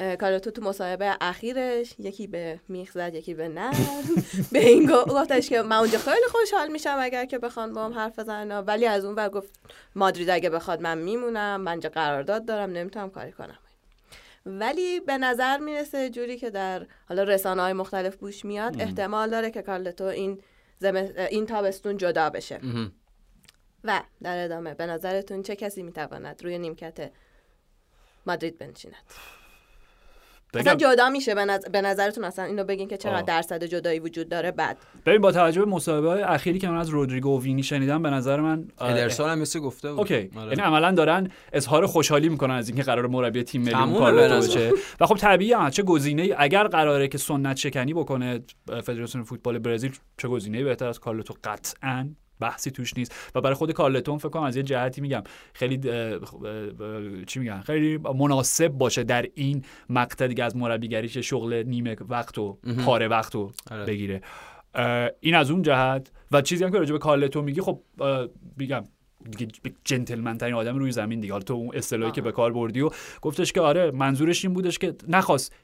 [0.00, 3.70] کارلتو تو مصاحبه اخیرش یکی به میخ زد یکی به نعل.
[4.52, 8.18] به این گفتش که من اونجا خیلی خوشحال میشم اگر که بخوان با هم حرف
[8.18, 8.58] بزنن.
[8.58, 9.60] ولی از اون ور گفت
[9.94, 13.58] مادرید اگه بخواد من میمونم من اینجا قرارداد دارم نمی‌تونم کاری کنم.
[14.46, 19.50] ولی به نظر می‌رسه جوری که در حالا رسانه های مختلف بوش میاد احتمال داره
[19.50, 20.42] که کارلتو این
[21.30, 22.60] این تابستون جدا بشه.
[23.84, 27.10] و در ادامه به نظرتون چه کسی می‌تواند روی نیمکت
[28.26, 28.94] مادرید بنشیند؟
[30.54, 33.22] اصلا جدا میشه به, نظ- به نظرتون اصلا اینو بگین که چقدر آه.
[33.22, 34.50] درصد جدایی وجود داره.
[34.50, 34.76] بعد.
[35.06, 38.10] ببین با توجه به مصاحبه های اخیری که من از رودریگو و وینی شنیدم به
[38.10, 39.98] نظر من ادرسون هم مثل گفته بود.
[39.98, 40.30] اوکی.
[40.36, 40.48] آره.
[40.48, 44.48] یعنی عملا دارن اظهار خوشحالی می‌کنن از اینکه قرار مربی تیم ملی کار نظر.
[44.48, 44.72] بشه.
[45.00, 48.40] و خب طبیعی هم چه گزینه اگر قراره که سنت شکنی بکنه
[48.84, 52.08] فدراسیون فوتبال برزیل چه گزینه بهتر از کارلتو قطعا.
[52.40, 53.30] بحثی توش نیست.
[53.34, 55.22] و برای خود کارلتون فکر کنم از یه جهتی میگم.
[55.54, 56.18] خیلی اه،
[57.26, 62.58] چی میگن؟ خیلی مناسب باشه در این مقطع دیگه از مربیگریش شغل نیمه وقت و
[62.84, 63.84] پاره وقت رو آره.
[63.84, 64.20] بگیره.
[65.20, 66.12] این از اون جهت.
[66.32, 67.82] و چیزی هم که راجع به کارلتو میگی خب
[68.56, 68.84] میگم
[69.30, 69.52] دیگه
[69.84, 71.32] جنتلمن ترین آدم روی زمین دیگه.
[71.32, 72.90] حالا تو اون اصطلاحی که به کار بردی و
[73.22, 75.54] گفتش که آره منظورش این بودش که نخواست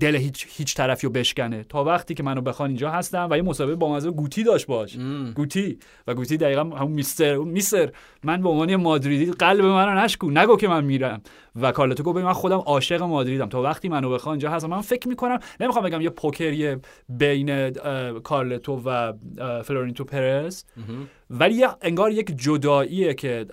[0.00, 1.64] دل هیچ هیچ طرفی رو بشکنه.
[1.64, 4.96] تا وقتی که منو بخوان اینجا هستم و یه مسابقه با مزه گوتی داشت باش.
[4.96, 5.32] ام.
[5.32, 5.78] گوتی.
[6.06, 7.90] و گوتی دقیقا همون mister mister.
[8.24, 10.30] من به عنوان مادریدی قلب منو نشکن.
[10.30, 11.22] نگو که من میرم.
[11.60, 13.48] و کارلتو گفت من خودم عاشق مادریدم.
[13.48, 16.76] تا وقتی منو بخوان اینجا هستم من فکر می‌کنم نمی‌خوام بگم یه پوکری
[17.08, 17.70] بین
[18.10, 20.64] کارلتو و اه، فلورنتینو پرز.
[21.30, 23.46] ولی انگار یک جداییه که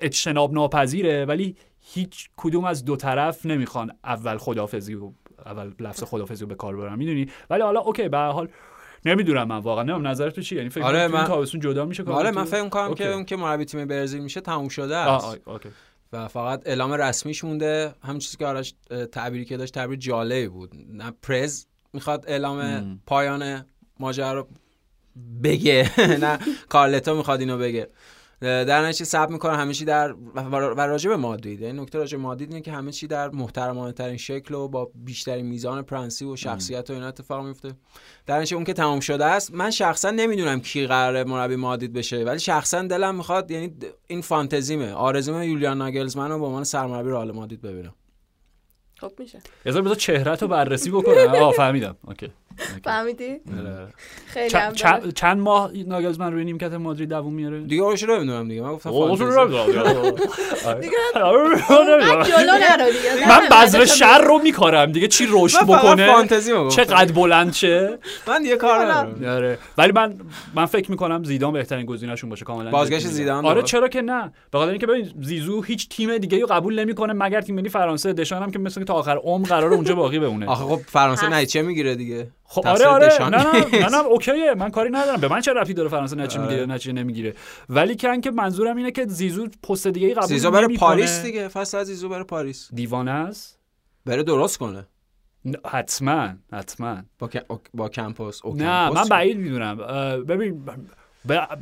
[0.00, 1.24] اجتناب ناپذیره.
[1.24, 1.56] ولی
[1.94, 5.12] هیچ کدوم از دو طرف نمی‌خوان اول خدافظی و
[5.46, 8.48] اول لفظ خدافظی رو به کار برن می‌دونی ولی حالا okay به هر حال
[9.04, 12.02] نمی‌دونم من واقعا نمی‌دونم نظر تو چیه یعنی فکر آره، آره من تابستون جدا میشه
[12.02, 12.94] آره کارلتو؟ من فکر می‌کنم.
[12.94, 15.68] که اون که مربی تیم برزیل میشه تموم شده است آه، okay.
[16.12, 18.74] و فقط اعلام رسمیش مونده همین چیزی که آرش
[19.12, 23.00] تعبیری که داشت تعبیر جالبی بود نه پرز می‌خواد اعلام.
[23.06, 23.64] پایان
[24.00, 24.48] ماجرا رو
[25.42, 25.90] بگه
[26.24, 27.88] نه کارلتو می‌خواد اینو بگه
[28.40, 31.62] در نتیجه صبر می‌کنه همه چی در و راجع به مادرید.
[31.62, 34.90] این نکته راجع به مادرید اینه که همه چی در محترمانه ترین شکل و با
[34.94, 37.72] بیشترین میزان پرنسیپ و شخصیت و اینا اتفاق میفته
[38.26, 42.24] در نتیجه اون که تمام شده است من شخصا نمی‌دونم کی قراره مربی مادرید بشه
[42.24, 43.74] ولی شخصا دلم می‌خواد یعنی
[44.06, 44.92] این فانتزیمه.
[44.92, 47.94] آرزومه یولیان ناگلزمن رو به عنوان سرمربی رئال مادرید ببینم.
[49.00, 49.38] خب میشه.
[49.64, 51.28] بذار بذار چهرت رو بررسی بکنم.
[51.28, 51.96] آه فهمیدم.
[52.06, 52.32] اوکی.
[52.84, 53.40] فهمیدی؟
[54.26, 54.50] خیلی
[55.14, 58.62] چند, ماه ناگلزمن روی نیمکت مادرید دووم میاره؟ دیگه اورش رو نمی‌دونم دیگه.
[58.62, 58.90] من گفتم.
[60.80, 61.48] دیگه آره،
[63.28, 65.08] من بذر شر رو میکارم دیگه.
[65.08, 66.52] چی رشد فقط بکنه؟ فانتزی.
[66.70, 68.84] چقدر بلند شه؟ من دیگه کار.
[68.84, 69.36] ندارم.
[69.36, 69.58] آره.
[69.78, 70.14] ولی من
[70.54, 72.70] من فکر می‌کنم زیدان بهترین گزینهشون باشه کاملا.
[72.70, 73.06] بازگشت.
[73.06, 73.62] زیدان آره.
[73.62, 74.32] چرا که نه.
[74.50, 78.12] به خاطر اینکه ببین زیزو هیچ تیم دیگه رو قبول نمی‌کنه مگر تیم ملی فرانسه.
[78.12, 80.46] دشان هم که مثل که تا آخر عمر قرار اونجا باقی بمونه.
[80.46, 81.34] آخه خب فرانسه هست.
[81.34, 82.30] نتیجه می‌گیره دیگه.
[82.50, 83.28] خب آره آره.
[83.28, 83.78] نه نه.
[83.80, 84.54] نه نه اوکیه.
[84.54, 85.20] من کاری ندارم.
[85.20, 86.38] به من چه ربطی داره فرانسه آره.
[86.38, 87.34] می‌گیره نتیجه نمی‌گیره.
[87.68, 90.68] ولی که که منظورم اینه که زیزو پست دیگه ای قبول زیزو بره.
[90.68, 91.48] پاریس دیگه.
[91.48, 92.68] فصل از زیزو بره پاریس.
[92.74, 93.58] دیوانه است.
[94.06, 94.86] بره درست کنه.
[95.44, 96.96] نه، حتما حتما.
[97.18, 97.30] با
[97.74, 99.76] با کمپوس نه من؟ بعید می‌دونم.
[100.28, 100.64] ببین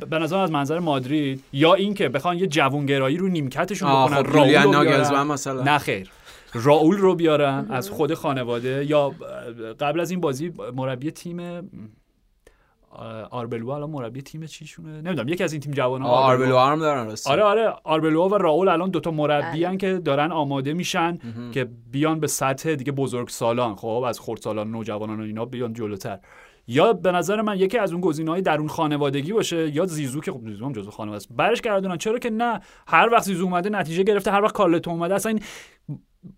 [0.09, 5.23] به نظر از منظر مادرید یا اینکه بخوان یه جوونگرایی رو نیمکتشون بکنن خب راول
[5.23, 5.63] مثلا.
[5.63, 6.11] نه خیر.
[6.53, 9.11] راول رو بیارن از خود خانواده یا
[9.79, 11.69] قبل از این بازی مربی تیم
[13.29, 17.15] آربلو الان مربی تیم چیشونه؟ نمی‌دونم یکی از این تیم جوان آه، آربلو آرم دارن
[17.25, 19.77] آره آره آربلو و راول الان دوتا مربی بله.
[19.77, 21.51] که دارن آماده میشن مهم.
[21.51, 26.19] که بیان به سطح دیگه بزرگ سالان خب از خردسالان نوجوانان و اینا بیان جلوتر.
[26.67, 30.41] یا به نظر من یکی از اون گزینه‌های درون خانوادگی باشه یا زیزو که خب
[30.47, 31.97] زیزو هم جزو خانواده است برش گردونن.
[31.97, 35.41] چرا که نه هر وقت زیزو اومده نتیجه گرفته هر وقت کارلتو اومده اصلا این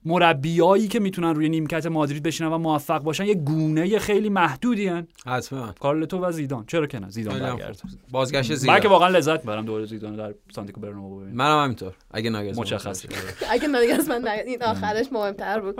[0.06, 5.08] مربیایی که می‌تونن روی نیمکت مادرید بشینن و موفق باشن یه گونه خیلی محدودی هن.
[5.26, 5.74] حتما.
[5.80, 6.66] کارلتو و زیدان.
[6.66, 7.82] چرا که نه؟ زیدان برگرد.
[8.12, 11.36] بازگشت من که زیدان واقعا لذت می‌برم دور زیدان در سانتیاگو برنابو ببینم.
[11.36, 11.94] منم همینطور.
[12.12, 13.06] اگه ناگلزمن مشخص.
[13.06, 13.20] باشه.
[13.54, 15.76] اگه نگه من این آخرش مهمتر بود.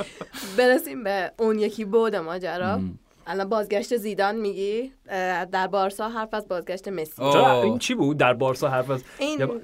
[0.58, 2.80] برسیم به اون یکی بود ماجرا.
[3.30, 4.92] الان بازگشت زیدان میگی؟
[5.52, 7.22] در بارسا حرف از بازگشت مسی.
[7.22, 9.04] این چی بود؟ در بارسا حرف از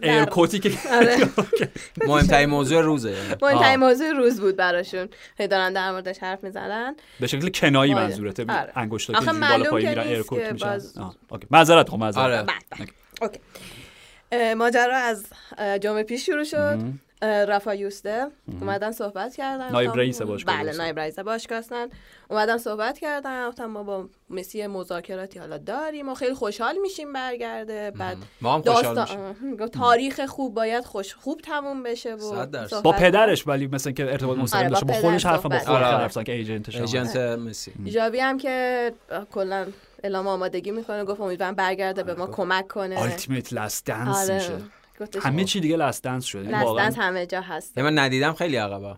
[0.03, 1.16] air quote ی که آره.
[2.07, 3.16] مهمترین موضوع روزه.
[3.42, 3.76] مهمترین.
[3.76, 5.09] موضوع روز بود براشون.
[5.38, 6.96] هی دارن در موردش حرف می‌زنن.
[7.20, 8.02] به شکل کنایی آره.
[8.02, 8.42] منظورته.
[8.48, 8.72] آره.
[8.76, 10.81] انگشتا آخه که بالا که میرن air quote میشن.
[11.50, 12.50] معذرت خب معذرت.
[13.22, 13.40] okay.
[14.55, 15.26] ماجرا از
[15.81, 16.79] جمعه پیش شروع شد.
[17.22, 18.26] رافا یوسته.
[18.61, 19.72] اومدن صحبت کردن.
[19.72, 20.76] نایب رئیس باشگاه بله.
[20.76, 21.87] نایب رئیس باشگاه هستن.
[22.31, 23.48] اومدن صحبت کردن.
[23.48, 27.90] گفتم ما با مسی مذاکراتی حالا داریم و خیلی خوشحال میشیم برگرده.
[27.90, 29.66] بعد ما هم خوشحال میشیم.
[29.66, 32.46] تاریخ خوب باید خوش خوب تموم بشه و
[32.83, 32.92] با.
[32.92, 35.83] پدرش ولی مثل که ارتباط مستقیم آره، با داشته با خودش حرف با خودش.
[35.83, 36.76] حرف که ایجنتش.
[36.81, 37.72] ایجنت مسی.
[37.85, 38.92] جاوی هم که
[39.33, 39.66] کلا
[40.02, 41.05] اعلام آمادگی می‌کنه.
[41.05, 43.02] گفت امیدوارم برگرده به ما کمک کنه.
[43.03, 44.52] ultimate last dance میشه.
[44.52, 44.62] آره
[45.20, 46.61] همه چی دیگه last dance شده.
[46.61, 47.78] واقعا last dance همه جا هست.
[47.78, 48.96] یعنی من ندیدم خیلی عقبه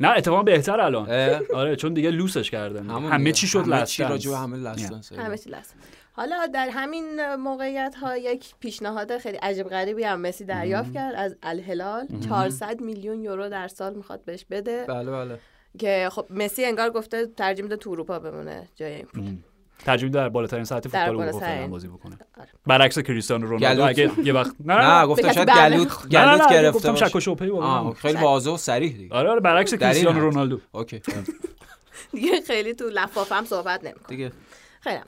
[0.00, 1.08] نه اتفاقا بهتر الان؟
[1.54, 2.90] آره چون دیگه لوسش کردن.
[2.90, 3.32] همه.
[3.32, 5.74] چی شد همه last چی راجع به dance همه last dance همه چی last
[6.12, 11.36] حالا در همین موقعیت ها یک پیشنهاد خیلی عجیب غریبی هم مسی دریافت کرد از
[11.42, 12.06] الهلال.
[12.28, 14.84] 400 میلیون یورو در سال می‌خواد بهش بده.
[14.88, 15.38] بله بله.
[15.78, 19.36] که خب مسی انگار گفته ترجیح میده تو اروپا بمونه جای این پول.
[19.84, 22.48] ترجیح میده در بالاترین سطح فوتبال اروپا بازی بکنه آره.
[22.66, 23.84] برعکس کریستیانو رونالدو.
[23.84, 26.94] اگه یه وقت نه نه گفتم شاید بر گلوت گلوت گرفته گفتم.
[26.94, 27.96] شک و بود.
[27.96, 30.20] خیلی واضح و صریح دیگه آره آره برعکس کریستیانو.
[30.20, 31.00] رونالدو اوکی
[32.12, 34.32] دیگه خیلی تو لفافه هم صحبت نمی‌کنه دیگه
[34.80, 34.98] خیلی.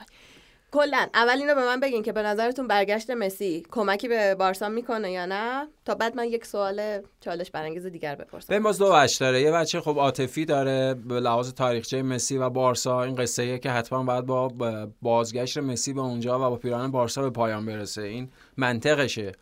[0.74, 5.12] کلا اول اینو به من بگین که به نظرتون برگشت مسی کمکی به بارسا می‌کنه
[5.12, 8.46] یا نه؟ تا بعد من یک سوال چالش برانگیز دیگر بپرسم.
[8.48, 13.02] ببین باز دو داره یه بچه خب عاطفی داره به لحاظ تاریخچه مسی و بارسا.
[13.02, 16.90] این قصه ایه که حتما باید با با بازگشت مسی به اونجا و با پیران
[16.90, 18.02] بارسا به پایان برسه.
[18.02, 19.32] این منطقشه.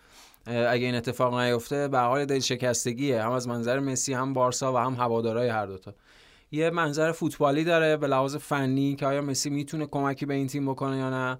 [0.46, 4.76] اگه این اتفاق نیفته به حال دل شکستگیه هم از منظر مسی هم بارسا و
[4.76, 5.94] هم هوادارهای هر دوتا.
[6.52, 10.70] یه منظر فوتبالی داره به لحاظ فنی که آیا مسی می‌تونه کمکی به این تیم
[10.70, 11.38] بکنه یا نه؟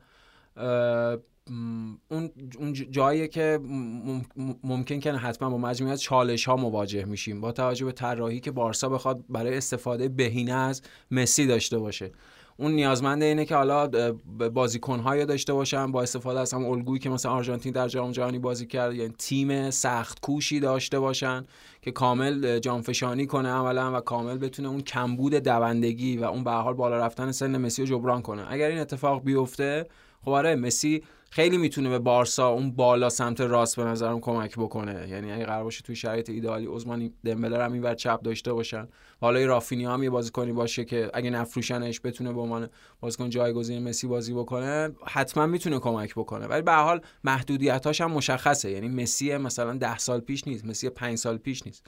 [2.11, 7.41] اون اون جاییه که مم- مم- ممکن کنه حتما با مجموعه چالش ها مواجه میشیم.
[7.41, 12.11] با توجه به طراحی که بارسا بخواد برای استفاده بهینه از مسی داشته باشه.
[12.57, 14.13] اون نیازمند اینه که حالا
[14.55, 18.39] بازیکن هایی داشته باشن با استفاده از هم الگویی که مثلا آرژانتین در جام جهانی
[18.39, 21.45] بازی کرد یعنی تیم سخت کوشی داشته باشن
[21.83, 26.75] که کامل جانفشانی کنه عملا و کامل بتونه اون کمبود دوندگی و اون به حال
[26.75, 28.45] بالا رفتن سن مسی رو جبران کنه.
[28.49, 29.87] اگر این اتفاق بیفته
[30.25, 31.03] خب آره مسی
[31.35, 35.09] خیلی می‌تونه به بارسا اون بالا سمت راست به نظرم کمک بکنه.
[35.09, 38.89] یعنی اگه قرار باشه توی شرایط ایدئالی عثمانی دمبله هم اینور چپ داشته باشن.
[39.21, 42.69] حالا رافینیا هم یه بازیکنی باشه که اگه نفروشنش بتونه به عنوان
[43.01, 46.47] بازیکن جایگزین مسی بازی بکنه حتما می‌تونه کمک بکنه.
[46.47, 48.71] ولی به حال محدودیتاش هم مشخصه.
[48.71, 51.87] یعنی مسی مثلا ده سال پیش نیست مسی پنج سال پیش نیست.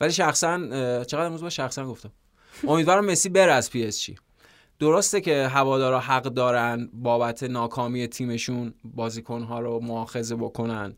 [0.00, 0.58] ولی شخصا
[1.04, 2.12] چقدر امروز با شخصا گفتم.
[2.66, 4.16] امیدوارم مسی بره از پی اس جی.
[4.80, 10.96] درسته که هوادارا حق دارن بابت ناکامی تیمشون بازیکنها رو مؤاخذه بکنن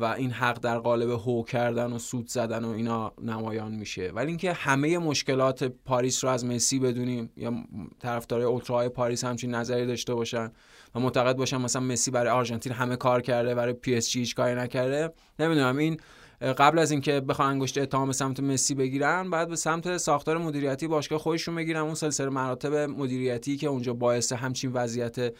[0.00, 4.10] و این حق در قالب هو کردن و سوت زدن و اینا نمایان میشه.
[4.14, 7.54] ولی اینکه همه مشکلات پاریس رو از مسی بدونیم یا
[8.00, 10.52] طرفدارای اولتراهای پاریس همچین نظری داشته باشن
[10.94, 14.34] و معتقد باشن مثلا مسی برای آرژانتین همه کار کرده برای پی اس جی هیچ
[14.34, 15.76] کاری نکرده نمی‌دونم.
[15.76, 16.00] این
[16.42, 20.86] قبل از اینکه بخوان انگشت اتهام به سمت مسی بگیرن بعد به سمت ساختار مدیریتی
[20.86, 25.34] باشگاه خودشون بگیرن اون سلسله مراتب مدیریتی که اونجا باعث همچین وضعیت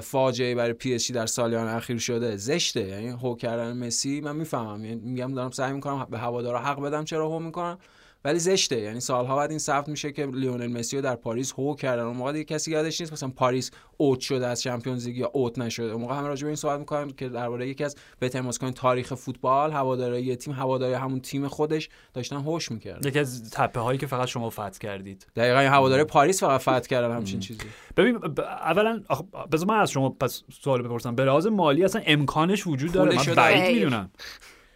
[0.00, 2.88] فاجعه برای پی در سالیان اخیر شده زشته.
[2.88, 4.84] یعنی هو کردن مسی من می‌فهمم.
[4.84, 7.78] یعنی میگم دارم سعی می‌کنم به هوادارا حق بدم چرا هو می‌کنم
[8.24, 8.80] ولی زشته.
[8.80, 12.02] یعنی سالها بعد این ثبت میشه که لیونل مسی رو در پاریس هو کردن.
[12.02, 15.58] اون موقع دیگه کسی یادش نیست مثلا پاریس اوت شده از چمپیونز لیگ یا اوت
[15.58, 15.92] نشده.
[15.92, 19.14] اون موقع همه راجع به این صحبت می‌کنن که درباره یکی از بهترین بازیکن تاریخ
[19.14, 23.08] فوتبال هوادارای یه تیم هواداری همون تیم خودش داشتن هوش می‌کردن.
[23.08, 25.26] یکی از تپه هایی که فقط شما فتح کردید.
[25.36, 27.60] دقیقا این هواداری پاریس فقط فتح کردن همچین چیزی.
[27.96, 29.02] ببین ب- اولا
[29.52, 31.14] بذار من از شما پس سوال بپرسم.
[31.14, 33.34] به لحاظ مالی اصلا امکانش وجود داره؟ من.
[33.34, 33.74] بعید.
[33.74, 34.10] می‌دونم.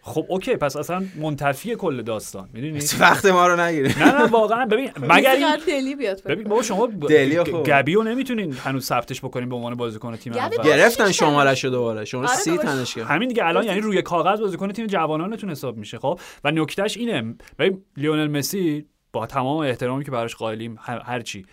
[0.09, 4.65] خب اوکی پس اصلا منتفی کل داستان می‌دونی؟ وقت ما رو نگیره نه نه واقعا.
[4.65, 7.63] ببین مگر این دلی بیاد ببین بابا شما ب- دلی گ- خوب.
[7.65, 10.49] گاوی رو نمی‌تونین هنوز ثبتش بکنین به عنوان بازیکن تیم اول.
[10.49, 10.67] گرفت.
[10.67, 11.11] گرفتن
[11.55, 12.05] شو دوباره.
[12.05, 12.57] شما آره سی.
[12.57, 16.51] تنش کرد همین دیگه الان یعنی روی کاغذ بازیکن تیم جوانانتون حساب میشه خب؟ و
[16.51, 17.35] نکتهش اینه.
[17.59, 21.45] ببین لیونل مسی با تمام احترامی که براش قائلیم هر چی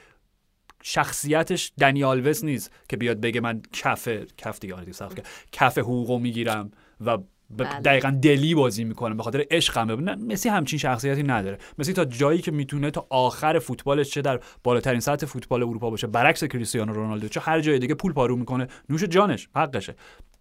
[0.83, 5.27] شخصیتش دنی آلوز نیست که بیاد بگه من کف کف دیگه آره سخت کرد.
[5.53, 6.71] کف حقوقو می‌گیرم
[7.07, 7.19] و
[7.59, 7.81] ب- بله.
[7.81, 11.59] دقیقا دلی بازی می‌کنم به خاطر عشقمه نه مسی همچین شخصیتی نداره.
[11.79, 16.07] مسی تا جایی که می‌تونه تا آخر فوتبالش چه در بالاترین سطح فوتبال اروپا باشه
[16.07, 19.95] برعکس کریستیانو رونالدو چه هر جای دیگه پول پارو می‌کنه نوش جانش حقشه.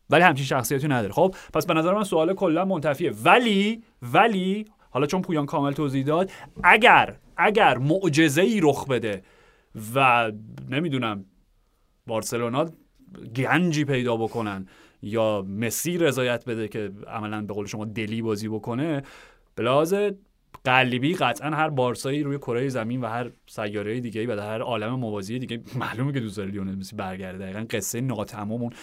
[0.09, 1.13] ولی همچین شخصیتی نداره.
[1.13, 3.11] خب پس به نظر من سوال کلا منتفیه.
[3.23, 6.31] ولی ولی حالا چون پویان کامل توضیح داد
[6.63, 9.23] اگر اگر معجزه ای رخ بده
[9.95, 10.31] و
[10.69, 11.25] نمی‌دونم
[12.07, 12.65] بارسلونا
[13.35, 14.67] گنجی پیدا بکنن
[15.05, 19.03] یا مسی رضایت بده که عملا به قول شما دلی بازی بکنه
[19.55, 19.95] به لحاظ
[20.63, 24.99] قلبی قطعا هر بارسایی روی کره زمین و هر سیاره دیگه و در هر عالم
[24.99, 27.37] موازی دیگه معلومه که دوست داره لیونل مسی برگرده.
[27.37, 28.73] دقیقا قصه ناتمام اون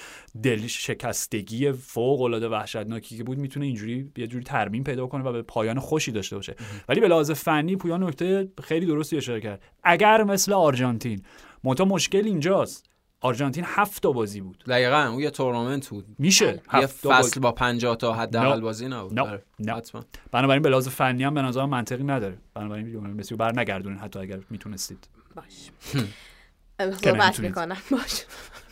[0.42, 5.32] دل شکستگی فوق العاده وحشتناکی که بود می‌تونه اینجوری یه جوری ترمیم پیدا کنه و
[5.32, 6.54] به پایان خوشی داشته باشه.
[6.88, 9.62] ولی به لحاظ فنی پویان نکته خیلی درستی اشاره کرد.
[9.82, 11.22] اگر مثل آرژانتین
[11.64, 12.91] منتها مشکل اینجاست.
[13.22, 17.40] آرژانتین هفت تا بازی بود دقیقا اون یه تورنمنت بود میشه یه هفت فصل بازی.
[17.40, 18.60] با 50 تا حداقل.
[18.60, 19.20] بازی نبود نه.
[19.22, 19.42] آره.
[19.58, 19.72] نه.
[19.74, 23.98] حتما بنابراین به لحاظ فنی هم به نظرم منطقی نداره بنابراین مسی رو بر نگردونین
[23.98, 25.70] حتی اگر می‌تونستید باش
[27.02, 27.40] صحبت.
[27.40, 28.24] می‌کنم باش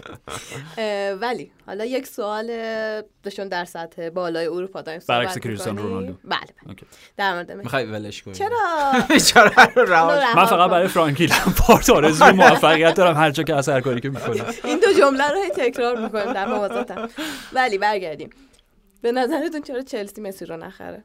[1.22, 2.46] ولی حالا یک سوال
[3.22, 5.82] داشتون در سطح بالای اروپا داریم برعکس کریستیانو.
[5.82, 6.14] رونالدو.
[6.24, 6.76] بله بله.
[7.16, 7.52] در مورد.
[7.52, 8.58] می‌خوای ولش کنی چرا
[9.10, 10.46] بیچاره رو من.
[10.46, 14.78] فقط برای فرانکی لمپارد آرزوی موفقیت دارم هر جا که اثر کاری که می‌کنه این
[14.78, 17.08] دو جمله رو تکرار می‌کنیم در موازاتم
[17.52, 18.30] ولی برگردیم
[19.02, 21.04] به نظرتون چرا چلسی مسی رو نخره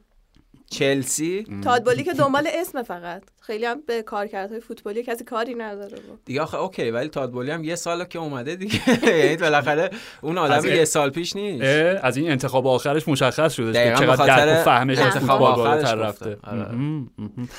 [0.70, 3.22] چلسی؟ تادبولی که دنبال اسم فقط.
[3.40, 6.14] خیلی هم به کارکردهای فوتبالی کسی کاری نداره با.
[6.24, 8.80] دیگه آخه اوکی ولی تادبولی هم یه ساله که اومده دیگه.
[9.22, 9.90] یعنی بالاخره
[10.22, 11.64] اون آدم یه سال پیش نیست.
[12.02, 15.84] از این انتخاب آخرش مشخص شده که چقدر خاطر درک و فهمش انتخاب آخرش.
[15.84, 16.38] رفته.
[16.44, 16.66] آره.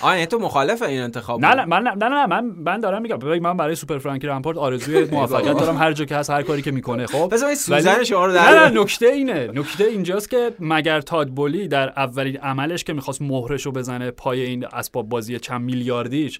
[0.01, 3.43] آه یعنی تو مخالف این انتخاب نه من نه نه, من من دارم میگم ببین
[3.43, 6.71] من برای سوپر فرانکی رمپارد آرزوی موفقیت دارم هر جا که هست هر کاری که
[6.71, 11.67] می‌کنه خب؟ بذار سوزن شما رو در نه نکته اینه نکته اینجاست که مگر تادبولی
[11.67, 16.39] در اولین عملش که می‌خواست مهرشو بزنه پای این اسباب بازی چند میلیاردیش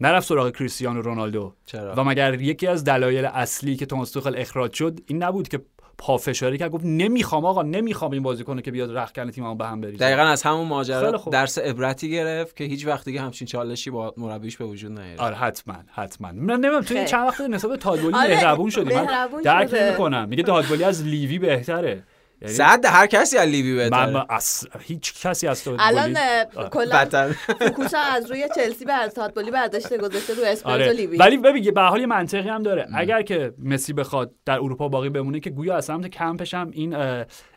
[0.00, 1.54] نرفت سراغ کریستیانو رونالدو.
[1.66, 5.60] چرا؟ و مگر یکی از دلایل اصلی که توماس توخل اخراج شد این نبود که
[5.98, 9.98] پافشاری کرد؟ گفت نمی‌خوام آقا نمی‌خوام این بازیکنه که بیاد رختکن تیممو به هم بریزه.
[9.98, 11.10] دقیقا از همون ماجرا.
[11.32, 15.34] درس عبرتی گرفت که هیچ وقت دیگه همچین چالشی با مربیش به وجود نیاد آره
[15.34, 16.32] حتما حتما.
[16.32, 17.04] من نمی‌دونم تو این.
[17.04, 18.94] چند وقت نسبت تادبولی آره، مهربون شدی.
[18.94, 19.06] من
[19.44, 19.74] درک.
[19.74, 20.28] نمی‌کنم.
[20.28, 22.02] میگه تادبولی از لیوی بهتره.
[22.44, 24.10] یعنی صد هر کسی از لیوی من بهتره.
[24.10, 24.64] من اص...
[24.80, 26.44] هیچ کسی از تادبولی الان.
[26.68, 30.92] کلا focus از روی چلسی به تادبولی برداشته گذاشته رو اسپرتو آره.
[30.92, 32.86] لیوی ولی ببین به حال یه منطقی هم داره.
[32.94, 36.94] اگر که مسی بخواد در اروپا باقی بمونه که گویا از سمت کمپش هم این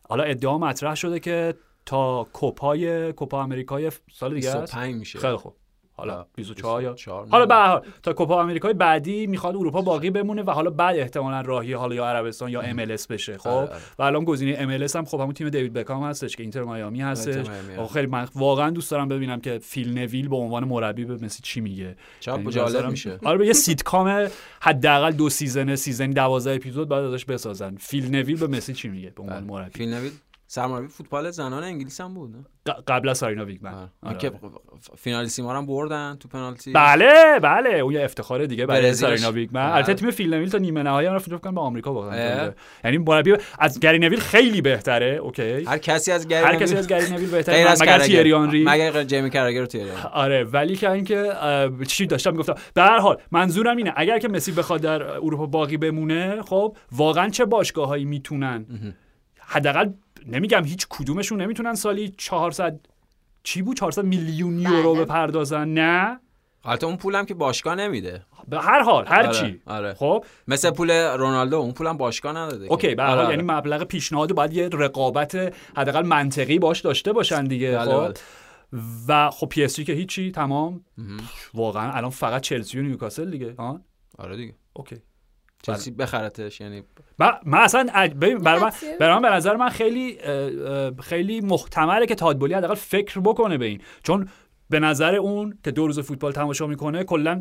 [0.10, 1.54] حالا ادعا مطرح شده که
[1.86, 4.62] تا کوپای کوپا امریکای سال دیگه است.
[4.62, 5.20] 25 میشه.
[5.20, 5.56] خیلی خوب.
[5.98, 10.10] حالا 24 یا 24 حالا به هر حال تا کوپا آمریکای بعدی می‌خواد اروپا باقی
[10.10, 12.78] بمونه و حالا بعد احتمالا راهی حالا یا عربستان یا ام
[13.10, 13.82] بشه خب؟ آره، آره.
[14.00, 17.46] و الان گزینه ام هم خب همون تیم دیوید بکام هستش که اینتر میامی هستش.
[17.94, 21.62] خیلی من واقعا دوست دارم ببینم که فیل نویل به عنوان مربی به مسی چی
[21.62, 21.96] میگه.
[22.20, 23.20] چقدر یعنی جالب میشه.
[23.24, 24.28] آره یه سیتکام
[24.62, 27.76] حداقل دو season season 12 اپیزود بعد ازش بسازن.
[27.76, 29.48] فیل نویل به مسی چی میگه؟ به عنوان بله.
[29.48, 29.78] مربی.
[29.78, 32.36] فیل نویل سرمربی فوتبال زنان انگلیس هم بود
[32.88, 33.90] قبل از سارینا ویگمن آره.
[34.04, 34.32] آره، که.
[34.98, 38.94] فینالیسیما رو هم بردن تو پنالتی بله بله اون یه افتخار دیگه برای.
[38.94, 39.76] سارینا ویگمن بله.
[39.76, 41.94] البته تیم فیل نویل تا نیمه نهایی هم رفت فکر کنم به آمریکا.
[41.94, 46.76] باختن یعنی مربی از گری نویل خیلی بهتره اوکی هر کسی از گری هر کسی
[46.76, 48.00] از گری نویل بهتره مگر.
[48.00, 50.04] تیری آنری مگر جیمی کرگر و تیری آنری.
[50.14, 51.34] آره ولی که اینکه
[51.88, 55.78] چی داشتم می‌گفتم به هر حال منظورم اینه اگر که مسی بخواد در اروپا باقی
[55.78, 58.66] بمونه خب واقعا چه باشگاهایی می‌تونن
[59.40, 59.90] حداقل
[60.28, 62.80] نمیگم هیچ کدومشون نمی‌تونن سالی 400
[63.44, 65.06] چی بود؟ 400 میلیون یورو بله.
[65.06, 66.20] بپردازن؟ نه.
[66.64, 68.26] البته اون پولم که باشگاه نمیده.
[68.48, 69.62] به هر حال هر آره، چی.
[69.66, 69.94] آره.
[69.94, 70.26] خب.
[70.48, 72.66] مثل پول رونالدو اون پولم باشگاه نداده.
[72.66, 73.36] اوکی به هر آره، حال آره.
[73.36, 78.02] یعنی مبلغ پیشنهاد باید یه رقابت حداقل منطقی باش داشته باشن دیگه بله، خب.
[78.02, 78.14] بله.
[79.08, 80.86] و خب پی که هیچی تمام.
[81.54, 83.82] واقعا الان فقط چلسی و نیوکاسل دیگه ها
[84.18, 84.56] آره دیگه.
[84.74, 84.96] اوکی.
[85.64, 86.84] چلسی بخرتش یعنی
[87.20, 88.72] من, من اصلا برای من.
[89.00, 90.18] برای من به نظر من خیلی
[91.00, 93.82] خیلی محتمله که تادبولی حداقل فکر بکنه به این.
[94.04, 94.30] چون
[94.70, 97.40] به نظر اون که دو روز فوتبال تماشا می‌کنه کلا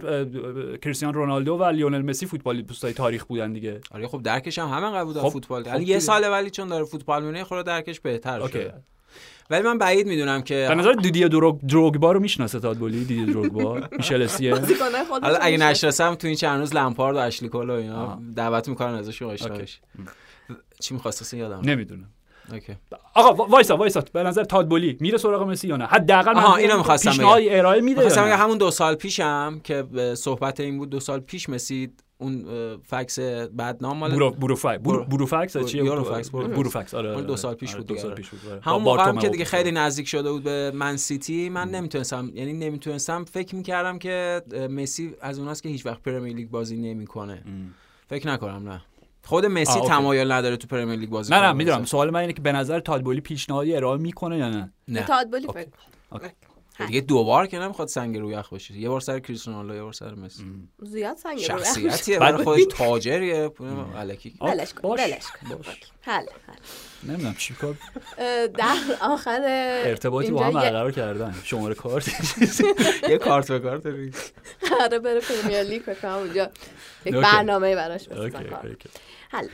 [0.83, 3.81] کریستیان رونالدو و لیونل مسی فوتبالیستای تاریخ بودن دیگه.
[3.91, 5.64] آره خب درکش هم همین قبول خب، فوتبال.
[5.64, 5.81] خب.
[5.81, 8.75] یه ساله ولی چون داره فوتبال میونه خود درکش بهتر شده.
[9.51, 13.81] ولی من بعید می‌دونم که به نظر دیدی دروگ دروگبا رو می‌شناسه تادبولی دیدی دروگبا؟
[13.99, 14.55] میشل اسیه؟
[15.11, 15.57] حالا اگه.
[15.57, 18.21] نشناسم تو این چند روز لمپارد و اشلی کول و اینا.
[18.37, 19.59] دعوت می‌کنن ازش آشنا
[20.81, 22.09] چی می‌خواستی یادم نمی‌دونم.
[22.53, 22.73] اوکی.
[23.15, 24.03] آقا وا- وایسا وایسا.
[24.13, 28.05] به نظر تادبولی میره سراغ مسی یا نه؟ حداقل منظورم اینو می‌خواستم پیشنهاد ارائه میده؟
[28.05, 29.85] بگم همون دو سال پیشم که
[30.15, 32.45] صحبت این بود دو سال پیش مسی اون
[32.85, 37.27] فکس بدنام مال برو بروفکس برو برو- بروفکس چیه یوروفکس، برو- بروفکس آره مال آره،
[37.27, 38.23] دو سال پیش آره، بود دو دیگه، سال آره.
[38.23, 38.61] پیش بود آره.
[38.62, 39.45] همون موقع هم که دیگه.
[39.45, 45.14] خیلی نزدیک شده بود به من سیتی من نمی‌تونستم یعنی نمی‌تونستم فکر می‌کردم که مسی
[45.21, 47.43] از اوناست که هیچ وقت پرمیر لیگ بازی نمی‌کنه
[48.09, 48.83] فکر نکنم نه
[49.25, 49.81] خود مسی.
[49.81, 51.87] تمایل نداره تو پرمیر لیگ بازی نه کنه نه می‌دونم مثلا.
[51.87, 55.47] سوال من اینه که به نظر تادبولی پیشنهادی ارائه می‌کنه یا نه نه تادبولی.
[55.47, 55.69] فکر.
[56.87, 58.74] دیگه دوبار که نمی‌خواد سنگ روی یخ بشه.
[58.79, 60.45] یه بار سر کریستیانو رونالدو یه بار سر مسی.
[60.83, 63.51] زیاد سنگ رو شخصیتیه بعد- برای خودش تاجریه.
[63.97, 65.57] الکی ولش کن، باش، ولش کن.
[65.57, 65.66] باش.
[66.01, 66.55] حل حل.
[67.03, 67.74] نمی‌دونم چیکار
[68.18, 69.41] اه، در آخر
[69.87, 71.35] ارتباطی با هم برقرار کردن.
[71.45, 72.09] شماره کارت.
[73.11, 73.83] یه کارت به کارت.
[74.70, 76.51] قراره بره پرمیر لیگ فکر کنم اونجا.
[77.05, 77.14] یک.
[77.14, 78.31] برنامه براش بسازن.
[78.31, 78.66] کار.
[78.66, 78.89] اوکی.
[79.31, 79.49] حل.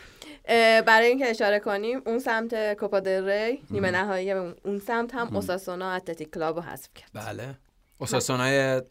[0.86, 5.36] برای اینکه اشاره کنیم اون سمت کوپا دل ری نیمه نهایی اون- اون سمت هم
[5.36, 7.11] اوساسونا اتلتیک کلاب رو حذف کرد.
[7.14, 7.55] بله.
[7.99, 8.82] اوساسونای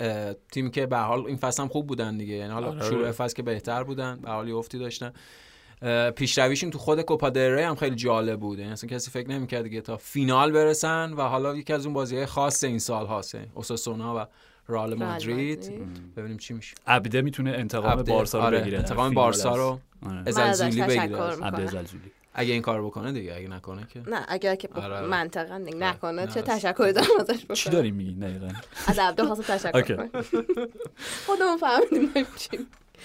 [0.00, 2.34] اه، تیمی که به هر حال این فصل هم خوب بودن دیگه.
[2.34, 2.84] یعنی حالا آره.
[2.84, 5.12] شروع فصل که بهتر بودن به هر حال یه افتی داشتن.
[6.16, 8.58] پیشرویشون تو خود کوپا دل ری هم خیلی جالب بود.
[8.58, 12.26] یعنی اصلا کسی فکر نمی‌کرد دیگه تا فینال برسن و حالا یکی از اون بازی‌های
[12.26, 14.26] خاص این سال هاست اوساسونا و
[14.68, 15.72] رئال رئال مادرید.
[16.16, 16.74] ببینیم چی میشه.
[16.86, 18.78] عبده می‌تونه انتقام عبده، بارسا رو آره، بگیره.
[18.78, 19.80] انتقام بارسا رو.
[20.06, 20.22] آره.
[20.26, 21.06] ازلزولی بگیره.
[21.06, 24.00] تشکر از- عبده می‌کنم زلزولی اگه این کار بکنه دیگه اگه نکنه که.
[24.10, 25.06] نه اگر که آره، آره.
[25.06, 26.12] منطقا نکنه.
[26.12, 26.42] نه، چه.
[26.42, 28.48] تشکری دارم ازش بکنم؟ چی داریم میگی دقیقاً؟
[28.86, 30.08] از عبده خواستم تشکر
[31.26, 32.58] خودمون فهمیدیم ما چی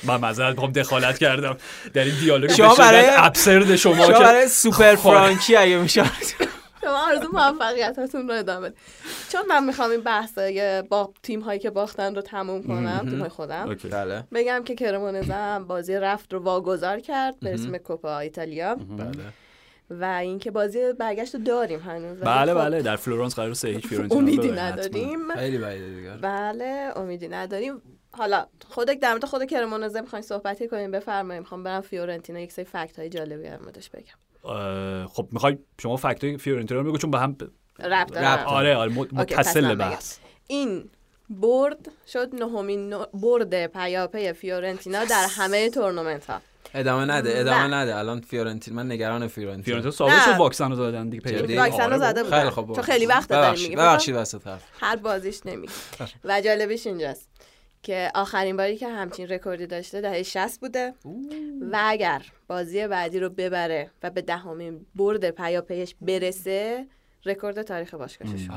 [0.04, 1.58] من معذرت می‌خوام دخالت کردم.
[1.94, 5.02] در این دیالوگ شما برای- absurd شما شما که برای سوپر خب.
[5.04, 6.04] فرانکی اگه میشه
[6.84, 8.80] شما آرزو موفقیتتون رو ادامه بدید
[9.30, 13.30] چون من می‌خوام این بحثای با تیم هایی که باختن رو تموم کنم تیم های
[13.30, 13.88] خودم اوکی.
[13.88, 14.24] بله.
[14.34, 18.76] بگم که کرمونزه هم بازی رفت رو واگذار کرد به اسم کوپا ایتالیا.
[18.76, 19.12] بله.
[19.90, 22.20] و اینکه بازی برگشت رو داریم هنوز.
[22.20, 22.82] بله خب بله.
[22.82, 24.52] در فلورانس قرار سه هیچ فیورنتینا امیدی.
[24.52, 25.34] نداریم.
[25.36, 26.12] خیلی بعیده دیگه.
[26.12, 27.82] بله امیدی نداریم.
[28.12, 31.42] حالا خودت در مورد خود کرمونزه می‌خواین صحبتی کنیم بفرمایید.
[31.42, 32.40] می‌خوام برم فیورنتینا.
[32.40, 34.23] یک سری fact های جالبی در موردش بگم.
[35.08, 37.38] خب می‌خوای شما fact ای فیورنتینا رو بگو چون به هم
[37.80, 38.18] ربط.
[38.46, 39.76] آره آره متصل.
[39.76, 40.18] بحث
[40.48, 40.90] این
[41.30, 46.42] برد شد نهمین نو- برد پیاپی فیورنتینا در همه تورنمنت ها
[46.76, 47.76] ادامه نده ادامه نه.
[47.76, 50.26] نده الان فیورنتین من نگران فیورنتین فیورنتینا نه.
[50.26, 51.58] شد واکسن رو زدن دیگه؟ کردن.
[51.60, 52.24] واکسن رو زده.
[52.24, 55.74] بودن خیلی خوب چون خیلی وقت داریم میگیم ببخشید وسط حرف هر بازیش نمیگه
[56.24, 57.30] و جالبش اینجاست
[57.84, 60.94] که آخرین باری که همچین رکوردی داشته دهه 60 بوده.
[61.72, 66.88] و اگر بازی بعدی رو ببره و به دهمین برد پیاپیش برسه
[67.26, 68.52] رکورد تاریخ باشگاهش شد.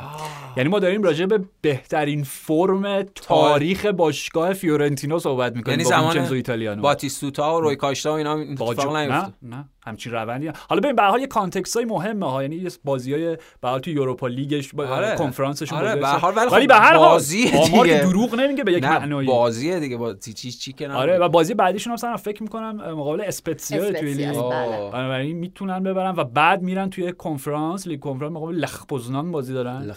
[0.57, 7.57] یعنی ما داریم راجع به بهترین فرم تاریخ باشگاه فیورنتینا صحبت می‌کنیم یعنی زمان باتیستوتا
[7.57, 9.69] و روی کاستا و اینا اتفاق نه نه.
[9.87, 10.55] همچین روندی هم.
[10.69, 12.43] حالا ببین به هر حال یه context های مهمه ها.
[12.43, 15.17] یعنی یه بازی های به حال تو یوروپا لیگش با آره.
[15.17, 17.99] کنفرانسشون آره، بازی به هر حال ولی ولی خب به هر حال که دیگه.
[17.99, 19.29] دروغ نمیگه به یک نه معنایی.
[19.29, 19.97] بازیه دیگه.
[19.97, 23.93] با چی چی چی که آره و بازی بعدیشون هم مثلا فکر می‌کنم مقابل اسپتسیا
[23.93, 24.33] توی لیگ.
[24.33, 24.91] بله.
[24.93, 29.95] بنابراین می‌تونن ببرن و بعد میرن توی کنفرانس لیگ کنفرانس مقابل لخ پوزنان بازی دارن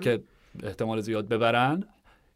[0.00, 0.20] که
[0.62, 1.84] احتمال زیاد ببرن.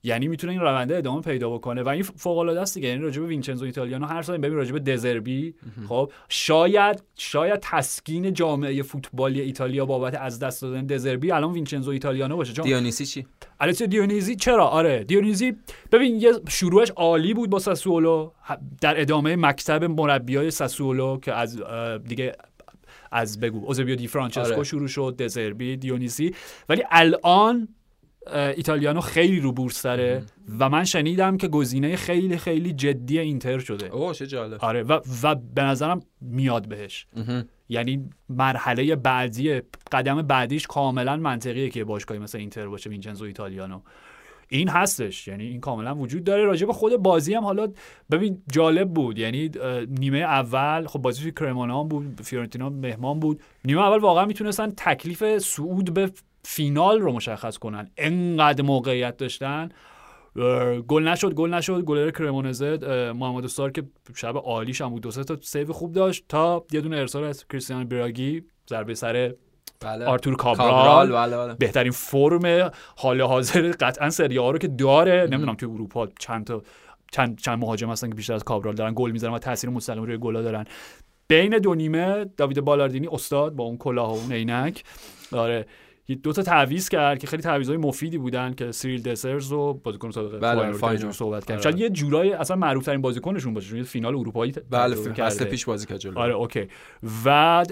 [0.03, 1.82] یعنی می‌تونه این رونده ادامه پیدا بکنه.
[1.82, 2.88] و این فوق العاده است دیگه.
[2.88, 5.55] یعنی راجع به وینچنزو ایتالیانو هر سال ببین راجع به دزربی
[5.88, 12.36] خب شاید شاید تسکین جامعه فوتبالی ایتالیا بابت از دست دادن دزربی الان وینچنزو ایتالیانو
[12.36, 12.53] باشه.
[12.53, 13.26] چون دیونیسی چی؟
[13.61, 15.57] البته دیونیزی چرا؟ آره دیونیزی
[15.92, 18.30] ببین یه شروعش عالی بود با ساسولو.
[18.80, 21.62] در ادامه مکتب مربیای ساسولو که از
[22.05, 22.32] دیگه
[23.12, 24.64] از بگو اوزبیو دی فرانچسکو آره.
[24.64, 26.34] شروع شد دزربی دیونیسی
[26.68, 27.68] ولی الان
[28.27, 30.25] ایتالیانو خیلی رو بورس داره
[30.59, 33.87] و من شنیدم که گزینه خیلی خیلی جدی اینتر شده.
[33.87, 34.64] اوه چه جالب.
[34.64, 37.07] آره و, و به نظرم میاد بهش.
[37.68, 39.61] یعنی مرحله بعدی
[39.93, 43.81] قدم بعدیش کاملا منطقیه که باشگاهی مثل اینتر باشه وینچنزو ایتالیانو.
[44.49, 46.45] این هستش یعنی این کاملا وجود داره.
[46.45, 47.68] راجع به خود بازی هم حالا
[48.11, 49.18] ببین جالب بود.
[49.18, 49.51] یعنی
[49.99, 53.43] نیمه اول خب بازی توی کرمونا بود فیورنتینا مهمان بود.
[53.64, 56.11] نیمه اول واقعا می‌تونستن تکلیف صعود به
[56.45, 57.91] فینال رو مشخص کنن.
[57.97, 59.68] انقدر موقعیت داشتن.
[60.88, 61.80] گل نشد گل نشد.
[61.80, 62.78] گلر کرمونزه
[63.12, 63.82] محمدو سار که
[64.16, 65.03] شب عالیش هم بود.
[65.03, 69.34] دو سه تا save خوب داشت تا یه دونه ارسال از کریستیان بیراگی ضربه سر
[69.80, 70.05] بله.
[70.05, 70.70] آرتور کابرال.
[70.70, 71.55] کابرال بله بله.
[71.55, 75.28] بهترین فرم حال حاضر قطعا سری آ رو که داره.
[75.30, 76.62] نمی‌دونم تو اروپا چند تا
[77.12, 78.93] چند چند مهاجم هستن که بیشتر از کابرال دارن.
[78.95, 80.64] گل می‌زنن و تاثیر مستقیم روی گلا دارن.
[81.28, 84.84] بین دو نیمه داوید بالاردینی استاد با اون کلاه و اون عینک.
[85.32, 85.66] یه
[86.15, 90.41] دو تا تعویض کرد که خیلی تعویضای مفیدی بودن که سیریل دسرز و بازیکن سابق
[90.41, 91.63] بله، راجعش صحبت کردیم آره.
[91.63, 95.45] شاید یه جورای اصلا معروف ترین بازیکنشون باشه چون فینال اروپایی بله فصل.
[95.45, 96.19] پیش بازی کرد جلو.
[96.19, 96.68] آره okay.
[97.25, 97.65] و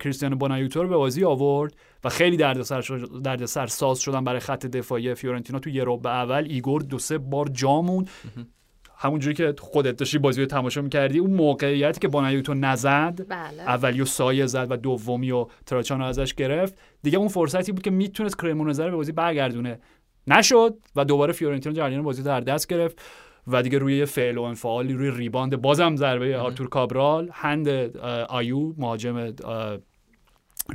[0.00, 4.66] کریستیانو بونایوتو رو به بازی آورد و خیلی دردسر شد دردسر ساز شدن برای خط
[4.66, 6.46] دفاعی فیورنتینا تو یه ربع اول.
[6.48, 8.06] ایگور دو سه بار جا موند
[8.96, 13.62] همونجوری که خودت داشتی بازی رو تماشا می‌کردی اون موقعیتی که بونایوتو نزد بله.
[13.62, 16.74] اولی و سایه زد و دومی و تراچانو ازش گرفت.
[17.02, 19.78] دیگه اون فرصتی بود که می‌تونست کرمونزه رو به بازی برگردونه.
[20.26, 23.02] نشد و دوباره فیورنتینا جریان بازی در دست گرفت
[23.46, 27.68] و دیگه روی فعل و انفعالی روی rebound بازم ضربه آرتور کابرال hand
[28.28, 29.16] آیو مهاجم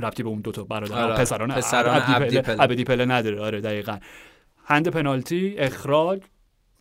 [0.02, 1.14] ربطی به اون دوتا برادر آره.
[1.14, 2.64] پسران پسران عبدی عبدی پله پله.
[2.64, 3.40] عبدی پله نداره.
[3.40, 3.98] آره دقیقا.
[4.64, 6.20] هند پنالتی اخراج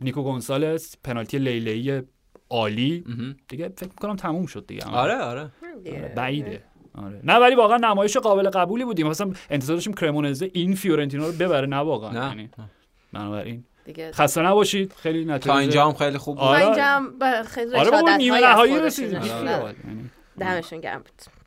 [0.01, 2.01] نیکو گونسالس پنالتی لیلی
[2.49, 3.03] عالی.
[3.47, 4.85] دیگه فکر می‌کنم تموم شد دیگه.
[4.85, 5.51] آره آره.
[6.15, 6.63] بعیده.
[6.95, 7.21] آره.
[7.23, 9.07] نه ولی واقعا نمایش قابل قبولی بودیم.
[9.07, 11.67] مثلا انتظار داشتیم کرمونزه این فیورنتینا رو ببره.
[11.67, 12.11] نه واقعا.
[12.11, 12.27] نه.
[12.27, 12.49] یعنی
[13.13, 13.63] بنابراین.
[13.85, 14.93] دیگه خسته نباشید.
[14.93, 16.43] خیلی نتیجه تا اینجا هم خیلی خوب بود.
[16.43, 16.59] آره.
[16.59, 19.17] تا اینجا هم با خیلی آره بابا رشادت نیمه نهایی رسیدیم.
[19.17, 19.75] آره.
[19.87, 21.38] یعنی دمشون گرم بود.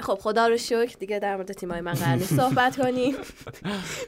[0.00, 3.14] خب خدا رو شکر دیگه در مورد تیمای من قرار نیست صحبت کنیم.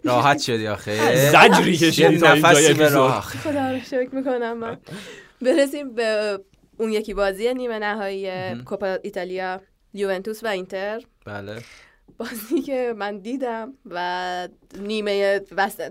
[0.05, 1.31] راحت شدی آخه.
[1.31, 4.79] زجری کشیدی نفسی به راه خدا رو شکر می‌کنم من.
[5.43, 6.39] برسیم به
[6.79, 9.61] اون یکی بازی نیمه نهایی کوپا ایتالیا
[9.95, 11.01] یوونتوس و اینتر.
[11.27, 11.63] بله.
[12.19, 15.39] بازی که من دیدم و نیمه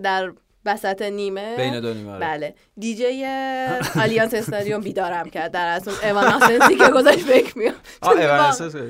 [0.02, 0.32] در
[0.68, 2.20] وسط نیمه؟ بین دو نیمه آره.
[2.20, 2.54] بله.
[2.78, 3.04] دیجی
[4.02, 5.90] آلیانس استادیوم بیدارم کرد در اصل.
[6.06, 7.74] Evanescence ی که گذاشت فکر میاد.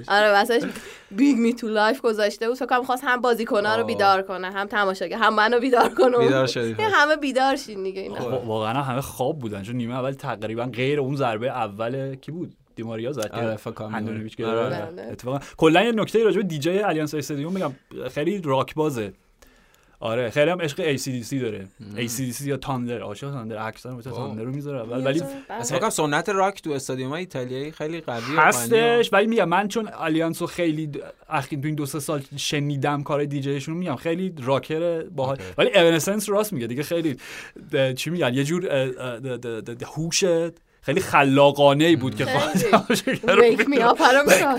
[0.08, 0.62] آره واسش
[1.10, 2.56] Bring Me to Life گذاشته بود.
[2.56, 3.84] فکر کنم خواست هم بازیکن‌ها رو.
[3.84, 6.18] بیدار کنه هم تماشاگر هم منو بیدار کنه.
[6.18, 6.72] بیدار شدی.
[6.78, 8.14] همه بیدار شین دیگه اینا.
[8.14, 12.54] وا- واقعا همه خواب بودن چون نیمه اول تقریبا غیر اون ضربه اول کی بود؟
[12.76, 13.94] دیماریا زد که آره، فکر کنم.
[14.44, 15.08] آره.
[15.12, 15.38] اتفاقا.
[15.56, 17.72] کلا یه نکته راجع به دیجی الیانس استادیوم میگم
[18.14, 19.12] خیلی راک بازه
[20.00, 24.26] آره خیلی هم عشق ACDC داره ACDC یا تاندر عاشق تاندر اکثر مثل واو.
[24.26, 25.28] تاندر رو می‌ذاره اول ولی بله.
[25.50, 28.40] اصلا سنت راک تو استادیوم ایتالیایی خیلی قویه و غنیه.
[28.40, 30.90] هستش ولی میگم من چون الیانس رو خیلی
[31.28, 35.38] اخیر تو این دو سه سال شنیدم کار دیجیشون میگم خیلی راکر باحال.
[35.58, 37.16] ولی اونسنس راست میگه دیگه خیلی
[37.96, 38.66] چی میگن یه جور
[39.96, 40.24] هوش
[40.80, 42.24] خیلی خلاقانه ای بود که.
[42.24, 42.64] خواهد
[44.28, 44.56] می‌خوام.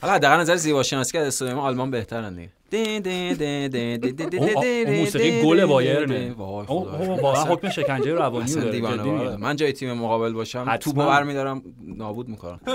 [0.00, 6.32] حالا در نظر زیبا شناسی از استادیوم آلمان بهترن دیگه اون- موسیقی گل بایرنه.
[6.32, 9.36] واقعا حکم شکنجه روانی رو داره.
[9.36, 10.76] من جای تیم مقابل باشم حتما.
[10.76, 12.60] توپو برمیدارم نابود می‌کنم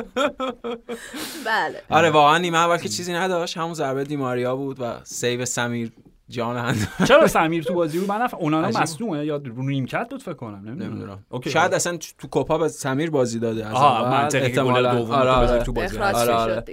[1.45, 5.91] بله آره واقعا نیمه اول که چیزی نداشت همون ضربه دیماریا بود و save سمیر
[6.29, 8.33] جان هند چرا سمیر تو بازی بود من نف...
[8.33, 8.79] اونانا.
[8.79, 12.67] مصدومه یا رو نیمکت بود فکر کنم نمی‌دونم نمی‌دونم okay شاید اصلا تو کوپا به
[12.67, 14.09] سمیر بازی داده از آها.
[14.11, 14.95] منطقی گل احتمالاً.
[14.95, 15.43] دوم آره، تو آره.
[15.45, 16.63] بذاری تو بازی آره، آره.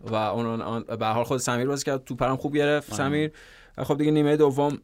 [0.00, 2.98] و اون به حال خود سمیر بازی کرد تو پرم خوب گرفت آره.
[2.98, 3.32] سمیر.
[3.78, 4.78] و خب دیگه نیمه دوم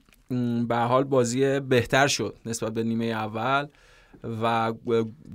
[0.68, 3.66] به حال بازی بهتر شد نسبت به نیمه اول.
[4.42, 4.72] و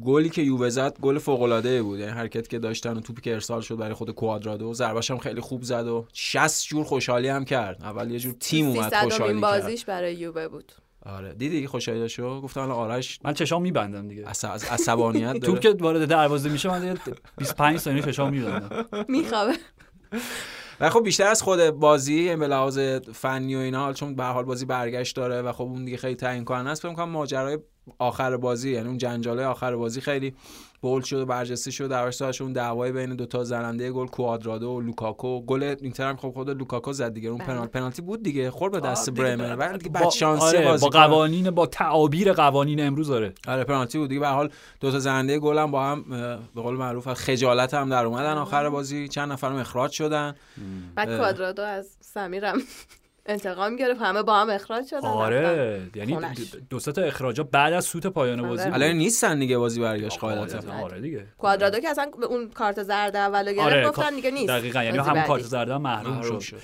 [0.03, 1.99] گلی که یووه زد گل فوق العاده بود.
[1.99, 4.73] یعنی حرکتی که داشتن و توپی که ارسال شد برای خود کوادرادو.
[4.73, 7.83] ضربش هم خیلی خوب زد و 60 جور خوشحالی هم کرد.
[7.83, 9.41] اول یه جور تیم اومد 300 خوشحالی کرد.
[9.41, 10.71] بازیش برای یووه بود.
[11.07, 11.33] آره.
[11.33, 14.27] دیدی خوشحالی داشتو گفتم الان آرش من چشام میبندم دیگه.
[14.27, 15.59] از عصبانیت توپ داره.
[15.59, 18.85] که وارد دروازه میشه من دیگه 25 ثانیه چشام میبندم.
[19.07, 19.53] میخوابه.
[20.79, 22.79] و خب بیشتر از خود بازی به لحاظ
[23.13, 26.15] فنی و اینا چون به هر حال بازی برگشت داره و خب اون دیگه خیلی
[26.15, 27.57] تعیین کننده است فکر کنم ماجرای
[27.99, 30.33] آخر بازی یعنی اون جنجاله آخر بازی خیلی
[30.81, 31.87] bold شد و برجسته شد.
[31.89, 35.41] در ورسش اون دعوای بین دو تا زننده گل کوادرادو و لوکاکو.
[35.41, 37.29] گل اینتر هم خب خود لوکاکو زد دیگه.
[37.29, 37.47] اون بله.
[37.47, 38.51] پنالتی پنالتی بود دیگه.
[38.51, 42.33] خورد به دست برمر با- و دیگه بد شانسی آره، بازی با قوانین با تعابیر
[42.33, 43.33] قوانین امروز داره.
[43.47, 44.19] آره پنالتی بود دیگه.
[44.19, 44.49] به حال
[44.79, 46.03] دو تا زننده گل هم با هم
[46.55, 49.07] به قول معروف خجالت هم در اومدن آخر بازی.
[49.07, 50.35] چند نفرم اخراج شدن.
[50.95, 51.17] بعد.
[51.17, 52.57] کوادرادو از سمیرم
[53.27, 55.07] انتقام گرفت همه با هم اخراج شدن.
[55.07, 56.17] آره یعنی.
[56.69, 58.49] دو سه تا اخراجا بعد از سوت پایان آره.
[58.49, 58.69] بازی.
[58.69, 62.83] الان نیستن دیگه بازی برگشت قاعدتا قاعدتا، آره دیگه کوادرادو که اصلا به اون کارت
[62.83, 65.27] زرد اولو گرفت آره، گفتن دیگه نیست دقیقا یعنی بعدی.
[65.27, 66.55] کارت زرد هم محروم محروم شد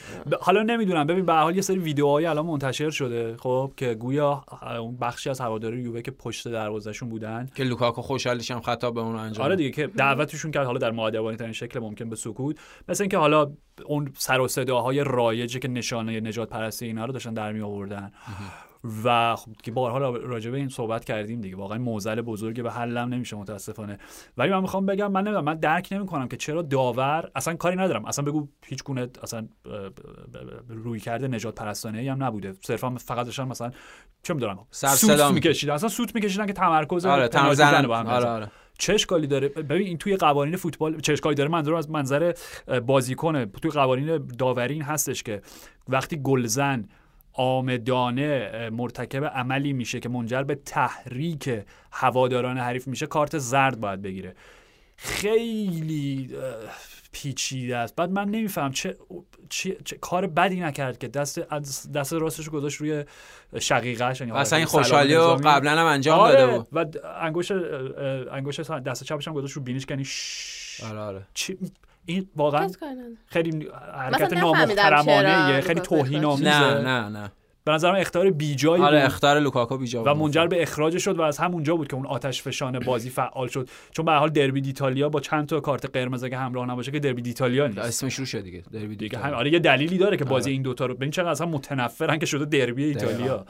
[0.41, 4.43] حالا نمی‌دونم ببین به هر حال یه سری ویدیوهایی الان منتشر شده خب که گویا
[4.79, 9.01] اون بخشی از هواداری یووه که پشت دروازهشون بودن که لوکاکو خوشحالیش هم خطا به
[9.01, 9.55] اون انجام آره.
[9.55, 12.57] دیگه که دعوتشون کرد حالا در مؤدبانه ترین شکل ممکن به سکوت
[12.87, 13.51] مثل اینکه حالا
[13.85, 18.11] اون سر و صداهای رایجی که نشانه نجات پرستی اینا رو داشتن در می آوردن.
[19.03, 21.55] و خب که بارها را- راجع به این صحبت کردیم دیگه.
[21.55, 23.97] واقعا موزل بزرگی به حلم نمیشه متاسفانه.
[24.37, 28.05] ولی من می‌خوام بگم من نمی‌دونم من درک نمی‌کنم که چرا داور اصلا کاری ندارم.
[28.05, 29.47] اصلا بگو هیچ گونه اصلا
[30.69, 32.53] روی کرده نجات پرستانه ای هم نبوده.
[32.61, 33.71] صرفا فقط داشتن مثلا
[34.23, 35.73] چه می‌دونم سوت میکشیدن.
[35.73, 38.27] اصلا سوت میکشیدن که تمرکز آره هم آره.
[38.27, 38.51] آره.
[38.77, 42.33] چه اشکالی داره؟ ببین این توی قوانین فوتبال چه اشکالی داره؟ منظور از منظر
[42.67, 45.41] اه، بازیکنه توی قوانین داوری این هستش که
[45.89, 46.89] وقتی گلزن
[47.33, 54.35] آمدانه مرتکب عملی میشه که منجر به تحریک هواداران حریف میشه کارت زرد باید بگیره.
[54.97, 56.29] خیلی
[57.13, 58.97] پیچیده است بعد من نمیفهم چه,
[59.49, 61.39] چه, چه کار بدی نکرد که دست
[61.93, 63.03] دست راستش رو گذاشت روی
[63.59, 65.35] شقیقه‌اش یعنی اصلا این سلام خوشحالی رو.
[65.35, 66.85] قبلا هم انجام آره داده بود و
[67.21, 67.51] انگوش
[68.31, 70.83] انگوش دست چپش هم گذاشت رو بینیش کنی شش.
[70.83, 71.57] آره آره چی
[72.05, 72.69] این واقعا.
[73.25, 75.79] خیلی حرکت نامحترمانه خیلی.
[75.79, 77.31] توهین آمیزه نه نه نه
[77.65, 79.05] به نظرم اختیار بیجایی آره بود.
[79.05, 80.23] اختار لوکاکو بیجا و بود.
[80.23, 83.69] منجر به اخراج شد و از همونجا بود که اون آتش فشان بازی فعال شد.
[83.91, 87.21] چون به حال دربی دیتالیا با چند تا کارت قرمز اگه همراه نباشه که دربی
[87.21, 87.79] دیتالیا نیست.
[87.79, 90.53] اسمش رو شد دیگه دربی دیگه هم آره یه دلیلی داره که بازی آره.
[90.53, 93.45] این دوتا رو ببین چقدر اصلا متنفرن که شده دربی ایتالیا.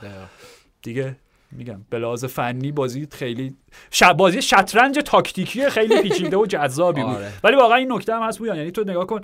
[0.82, 1.16] دیگه
[1.51, 3.55] میگم به لحاظ فنی بازی خیلی
[3.91, 4.03] ش...
[4.03, 7.16] بازی شطرنج تاکتیکی خیلی پیچیده و جذابی بود.
[7.16, 7.32] آره.
[7.43, 9.22] ولی واقعا این نکته هم هست بودن یعنی تو نگاه کن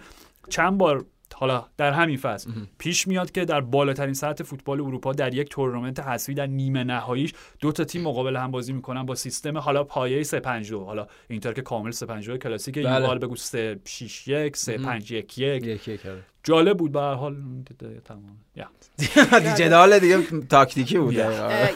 [0.49, 1.05] چند بار
[1.35, 5.99] حالا در همین فصل پیش میاد که در بالاترین سطح فوتبال اروپا در یک تورنمنت
[5.99, 10.23] حذفی در نیمه نهاییش دو تا تیم مقابل هم بازی می‌کنن با سیستم حالا پایه
[10.23, 13.01] 352 حالا اینتر که کامل 352 کلاسیک بله.
[13.01, 17.35] یوال بگو 361 351 یکی کرد جالب بود به هر حال.
[18.05, 18.37] تمام.
[19.57, 21.19] جدال دیگه تاکتیکی بود.
[21.19, 21.69] آره.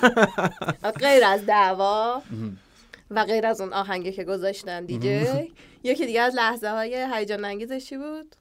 [0.99, 2.21] غیر از دعوا
[3.11, 5.25] و غیر از اون آهنگی که گذاشتن دیجی
[5.83, 8.35] یکی دیگه از لحظه های هیجان انگیزش چی بود؟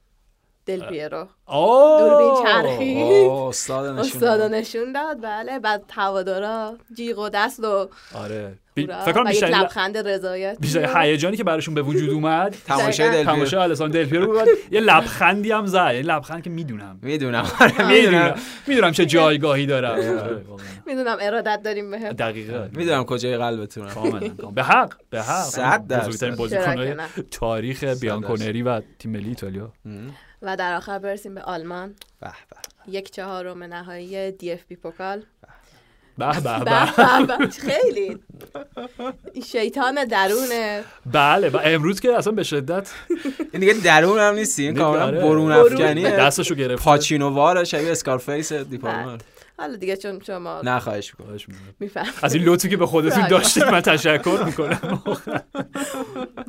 [0.67, 3.03] دل پیرو آه دوربین چرخی.
[3.31, 4.55] استاد نشون داد.
[4.55, 5.59] نشون داد بله.
[5.59, 8.59] بعد هوادارا جیغ و دست و آره.
[8.75, 12.57] بی- فکر کنم لبخند رضایت بیشتر هیجانی که براشون به وجود اومد.
[12.67, 13.11] تماشای.
[13.11, 15.91] دل تماشا السان دل پیرو بود یه لبخندی هم زد.
[15.95, 16.99] یه لبخند که می‌دونم.
[17.03, 17.47] می‌دونم.
[17.89, 18.35] می‌دونم.
[18.67, 18.93] می‌دونم.
[18.93, 19.95] چه جایگاهی دارم.
[19.95, 20.45] آره،.
[20.87, 22.13] می‌دونم ارادت داریم بهم.
[22.13, 22.69] دقیقاً.
[22.73, 25.43] می‌دونم کجای قلبتونم کاملا به حق به حق.
[25.45, 26.43] صد درصد.
[26.79, 29.73] نه؟ تاریخ بیانکونری و تیم ملی ایتالیا.
[30.43, 31.95] و در آخر برسیم به آلمان.
[32.21, 32.93] به به.
[32.93, 35.23] یک چهارم نهایی دی اف بی پوکال.
[36.19, 36.65] به به به.
[36.97, 37.47] به به به.
[37.47, 38.19] خیلی.
[39.47, 40.85] شیطان درونه.
[41.13, 42.91] بله و امروز که اصلا به شدت
[43.53, 45.21] این دیگه درون هم نیستی این کاملا آره.
[45.21, 45.53] برون.
[45.53, 49.21] افکنیه دستشو گرفت پاچینو واره شبیه اسکارفیس دیپارتمان.
[49.59, 51.39] حالا دیگه چون شما نه خواهش می‌کنم
[51.81, 53.29] میفهم از این لطفی که به خودتون.
[53.29, 55.03] داشتید من تشکر می‌کنم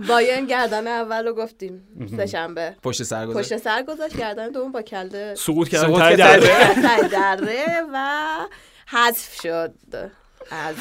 [0.08, 1.88] بایرن گردن اول رو گفتیم
[2.18, 5.78] سه شنبه پشت سر گذاشت پشت سر گذاشت گردن دوم با کلده سقوط ته
[6.18, 7.08] کردن.
[7.12, 8.08] دره و
[8.88, 9.74] حذف شد
[10.52, 10.76] از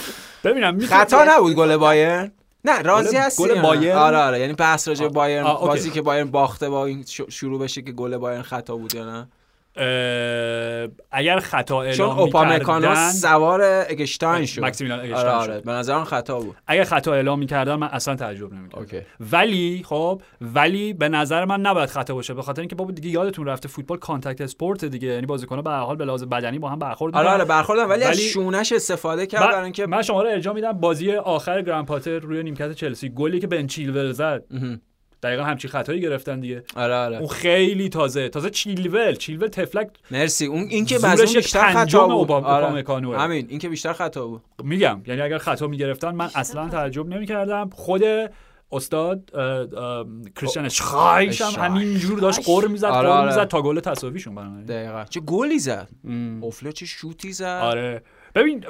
[0.44, 2.32] ببینم خطا نبود گل بایرن
[2.64, 5.08] نه راضی هستی گل؟ بایرن؟ آره آره یعنی بحث راجع.
[5.08, 5.42] بایرن.
[5.44, 9.28] بازی که بایرن باخته با این شروع بشه که گل بایرن خطا بود یا نه
[11.10, 14.64] اگر خطا چون اعلام اوپامکانو می‌کردن سوار اگشتاین شد.
[14.64, 15.64] مکسیمیلیان آره اگشتاین آره شد.
[15.64, 16.56] به نظرم خطا بود.
[16.66, 19.06] اگر خطا اعلام می‌کردن من اصلا تعجب نمی‌کردم.
[19.20, 23.46] ولی خب ولی به نظر من نباید خطا باشه به خاطر اینکه بابا دیگه یادتون
[23.46, 27.16] رفته فوتبال contact sport دیگه یعنی بازیکن‌ها به حال به لحاظ بدنی با هم برخورد
[27.16, 27.28] آره.
[27.28, 31.12] آره برخوردم ولی, از شونش استفاده کرد برای اینکه من شما رو ارجاع میدم بازی
[31.12, 33.08] آخر گراهام پاتر روی نیمکت چلسی.
[33.08, 34.44] گلی که بن چیلول زد.
[35.22, 36.62] دقیقا همچین خطایی گرفتن دیگه.
[36.76, 37.16] آره آره.
[37.16, 40.46] اون خیلی تازه تازه چیلول چیلول تفلک مرسی.
[40.46, 42.10] اون این که بعضی بیشتر خطا پنجم بود.
[42.10, 43.18] اوبام- آره.
[43.18, 44.42] همین این که بیشتر خطا بود.
[44.62, 47.70] میگم یعنی اگر خطا می‌گرفتن من اصلا تعجب نمی‌کردم.
[47.72, 48.02] خود
[48.72, 49.30] استاد
[50.36, 51.70] کریستیان اشخایش هم اشخایش.
[51.70, 53.26] همینجور داشت قر می‌زد آره، قر آره.
[53.26, 55.04] می‌زد تا گل تساویشون بنابراین دقیقا.
[55.10, 56.42] چه گلی زد؟ ام.
[56.42, 58.02] اوفله چه شوتی زد؟ آره.
[58.34, 58.64] ببین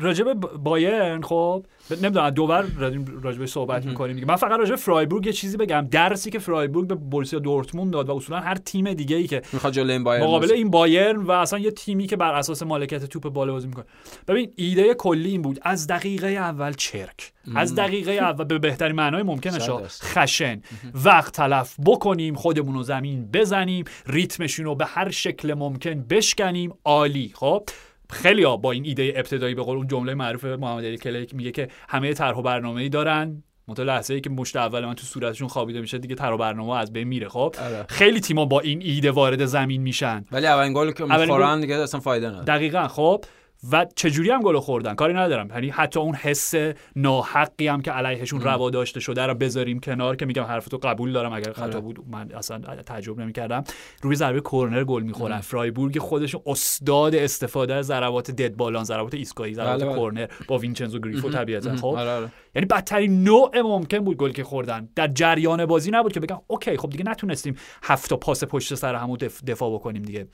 [0.00, 0.32] راجب
[0.64, 4.26] بایرن خب؟ نمی‌دونم دوبار داریم راجب صحبت می‌کنیم دیگه.
[4.26, 5.88] من فقط راجب فرایبورگ یه چیزی بگم.
[5.90, 9.72] درسی که فرایبورگ به بورسیا دورتموند داد و اصولا هر تیم دیگه ای که می‌خواد
[9.72, 10.52] جلوی این بایرن مقابل.
[10.52, 13.84] این بایرن و اصلا یه تیمی که بر اساس مالکیت توپ بالا بازی می‌کنه.
[14.28, 15.58] ببین ایده کلی این بود.
[15.62, 17.32] از دقیقه اول چرک.
[17.54, 19.86] از دقیقه اول به بهترین معنای درصد.
[20.02, 20.62] خشن.
[21.04, 26.72] وقت تلف بکنیم خودمون رو زمین بزنیم ریتمشون رو به هر شکل ممکن بشکنیم.
[26.84, 27.68] عالی خب؟
[28.10, 31.50] خیلی ها با این ایده ابتدایی به قول اون جمله معروف محمد علی کلیک میگه
[31.50, 33.42] که همه طرح و برنامه‌ای دارن.
[33.68, 36.76] منتها لحظه ای که مشت اول من تو صورتشون خوابیده میشه دیگه طرح و برنامه
[36.76, 37.84] از بین میره خب؟ آره.
[37.88, 40.24] خیلی تیما با این ایده وارد زمین میشن.
[40.32, 42.44] ولی اولین گل که می‌خورن دیگه اصلا فایده نداره.
[42.44, 43.24] دقیقا خب؟
[43.72, 45.48] و چجوری هم گل خوردن؟ کاری ندارم.
[45.50, 46.54] یعنی حتی اون حس
[46.96, 51.32] ناحقی هم که علیهشون روا داشته شده رو بذاریم کنار که میگم حرفتو قبول دارم.
[51.32, 51.80] اگر خطا آره.
[51.80, 53.64] بود من اصلا تعجب نمی‌کردم.
[54.02, 55.40] روی ضربه کرنر گل می‌خورن.
[55.40, 59.98] فرایبورگ خودشون استاد استفاده از ضربات dead ball ان ضربات ایستگاهی ضربات بله، بله.
[59.98, 61.76] کرنر با وینچنزو گریفو طبیعتا.
[61.76, 62.32] خب؟ آره آره.
[62.54, 64.88] یعنی بدترین نوع ممکن بود گلی که خوردن.
[64.96, 68.94] در جریان بازی نبود که بگم okay خب دیگه نتونستیم هفت تا پاس پشت سر
[68.94, 69.44] همو دف...
[69.44, 70.28] دفاع بکنیم دیگه.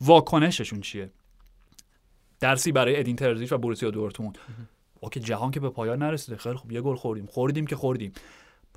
[0.00, 1.10] واکنششون چیه؟
[2.42, 4.38] درسی برای ادین ترزیش و بروسیا دورتموند.
[5.00, 6.36] اوکی جهان که به پایان نرسیده.
[6.36, 7.26] خیلی خب یه گل خوردیم.
[7.26, 8.12] خوردیم که خوردیم.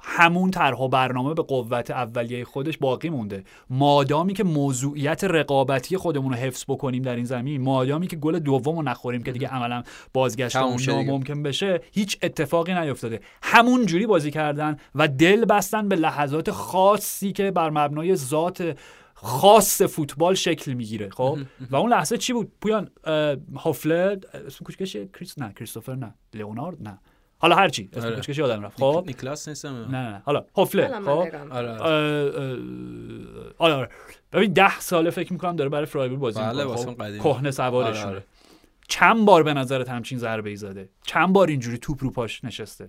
[0.01, 3.43] همون طرح و برنامه به قوت اولیه خودش باقی مونده.
[3.70, 8.76] مادامی که موضوعیت رقابتی خودمون رو حفظ بکنیم در این زمین مادامی که گل دوم
[8.76, 10.55] رو نخوریم که دیگه عملا بازگشت.
[10.55, 13.20] ناممکن بشه هیچ اتفاقی نیفتاده.
[13.41, 18.78] همون جوری بازی کردن و دل بستن به لحظات خاصی که بر مبنای ذات
[19.18, 21.39] خاص فوتبال شکل می‌گیره خب؟
[21.70, 26.13] و اون لحظه چی بود؟ پویان اه، هوفلر اسم کوچکش کریس؟ نه کریستوفر نه.
[26.34, 26.99] لئونارد نه.
[27.38, 28.16] حالا هرچی اسم آره.
[28.16, 28.80] کوچکش یادم رفت.
[28.80, 29.76] خب؟ نیکلاس نیستم.
[29.76, 30.22] نه نه.
[30.26, 31.09] حالا من خب.
[31.09, 31.72] آره آره.
[33.57, 33.89] آره آره.
[34.34, 37.24] ببین ده ساله فکر می‌کنم داره برای فرایبورگ بازی بله، می‌کنه واسه خب.
[37.24, 38.24] کهنه سوارشونه.
[38.88, 42.88] چند بار به نظرت همچین ضربه ای زده؟ چند بار اینجوری توپ رو پاش نشسته؟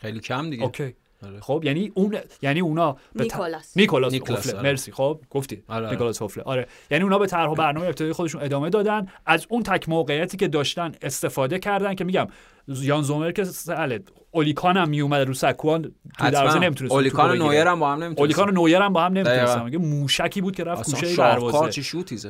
[0.00, 0.62] خیلی کم دیگه.
[0.62, 0.94] okay.
[1.40, 3.76] خب یعنی اون یعنی اونا به ت- نیکولاس.
[3.76, 4.70] نیکولاس نیکولاس، هوفله آره.
[4.70, 4.92] مرسی.
[4.92, 5.62] خب گفتی.
[5.68, 5.90] آره، آره.
[5.90, 6.66] نیکولاس هوفله آره.
[6.90, 9.06] یعنی اونا به طرح و برنامه ابتدایی خودشون ادامه دادن.
[9.26, 12.26] از اون تک موقعیتی که داشتن استفاده کردن که میگم
[12.68, 14.00] یان زومر که سهله
[14.30, 18.20] اولیکان هم میومد رو سکوان تو دروازه نمی‌تونست اولیکان و نویر هم با هم نمی‌تونست.
[18.20, 19.64] اولیکان و نویر هم با هم نمی‌تونستن.
[19.64, 21.82] میگه موشکی بود که رفت شاهکار دروازه؟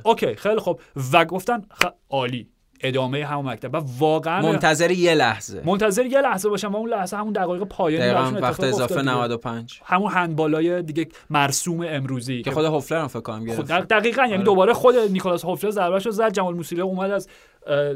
[0.05, 0.81] اوکی خیلی خوب
[1.13, 1.85] و گفتن خ...
[2.11, 2.49] عالی.
[2.83, 7.17] ادامه همون مکتب و واقعا منتظر یه لحظه منتظر یه لحظه باشم و اون لحظه
[7.17, 9.15] همون دقایق پایانی دقیقا براشون وقت اضافه افتاد دیگه.
[9.15, 14.23] 95 همون هندبالای دیگه مرسوم امروزی که خود هوفلر هم فکر کنم خود گرفت دقیقا
[14.23, 14.45] یعنی آره.
[14.45, 17.29] دوباره خود نیکولاس هوفلر ضربهشو زد جمال موسیله اومد از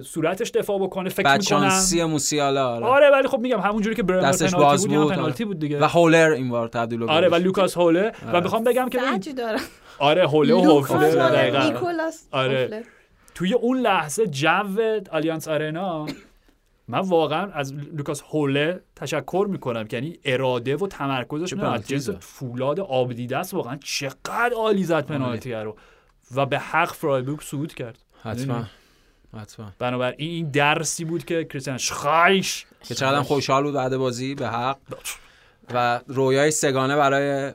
[0.03, 2.87] صورتش دفاع بکنه فکر بعد می‌کنم شانسی موسیالا آره.
[2.87, 5.45] آره ولی خب میگم همون جوری که برمر دستش پنالتی باز بود بود پنالتی آره.
[5.45, 7.35] بود دیگه و هولر این بار تبدیل به آره و.
[7.35, 8.41] لوکاس هوله و آره.
[8.41, 9.01] می‌خوام بگم که
[9.99, 11.81] آره هوله و هوفلر آره، دقیقاً
[12.33, 12.85] آره.
[13.37, 16.07] توی اون لحظه جو آلیانس آرنا
[16.89, 22.11] من واقعا از لوکاس هوله تشکر می‌کنم که یعنی اراده و تمرکزش از جنس.
[22.11, 25.77] فولاد آب دیده است واقعا چقدر عالی زد پنالتی رو
[26.35, 27.99] و به حق فرایبورگ صعود کرد.
[28.23, 28.65] حتما.
[29.37, 29.73] حتما.
[29.79, 34.79] بنابراین این درسی بود که کریستیان شخایش که چقدر خوشحال بود بعد بازی به حق.
[35.75, 37.53] و رویای سگانه برای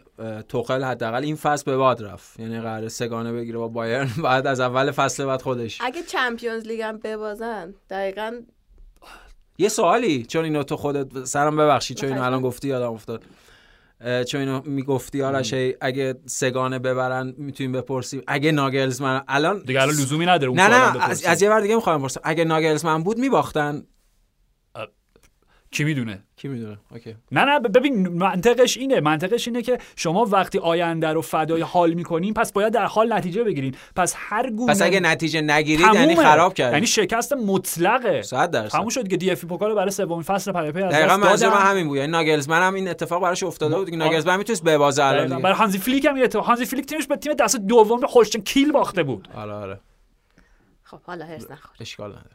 [0.49, 2.39] توخل حداقل این فصل به باد رفت.
[2.39, 4.09] یعنی قرار سگانه بگیره با بایرن.
[4.23, 5.77] بعد از اول فصل بعد خودش.
[5.81, 8.41] اگه چمپیونز لیگ هم ببازن دقیقا
[9.57, 12.23] یه سوالی چون اینو تو خودت سرم ببخشید چون اینو.
[12.23, 13.23] الان گفتی یادم افتاد.
[14.27, 18.21] چون اینو می‌گفتی آرش اگه سگانه ببرن می‌تونیم بپرسیم.
[18.27, 21.23] اگه ناگلزمن الان دیگه الان لزومی نداره اون نه نه از.
[21.23, 22.21] از یه بر دیگه می‌خوام بپرسم.
[22.23, 23.83] اگه ناگلزمن بود میباختن؟
[25.71, 27.15] کی می‌دونه؟ کی می‌دونه؟ okay.
[27.31, 28.99] نه نه ببین منطقش اینه.
[28.99, 33.43] منطقش اینه که شما وقتی آینده رو فدای حال می‌کنین پس باید در حال نتیجه
[33.43, 33.75] بگیرین.
[33.95, 36.15] پس هر گونه پس اگه نتیجه نگیرید یعنی.
[36.15, 36.73] خراب کردید.
[36.73, 38.21] یعنی شکست مطلقه.
[38.21, 38.77] 100 درصد.
[38.77, 41.61] تموم شد که دی اف پوکال برای سومین فصل پیاپی از دقیقا منظور من.
[41.61, 41.97] همین بود.
[41.97, 43.95] یعنی ناگلزمن هم این اتفاق براش افتاده بود که.
[43.95, 45.35] ناگلزمن می‌تونست ببازه الان دقیقاً.
[45.35, 45.43] دیگه.
[45.43, 48.43] برای هانزی فلیک هم این اتفاق هانزی فلیک تیمش به تیم دست دوم به هولشتین
[48.43, 49.27] کیل باخته بود.
[49.35, 49.79] آره آره.
[50.83, 51.71] خب حالا حرص نخور.
[51.79, 52.25] اشکال نداره.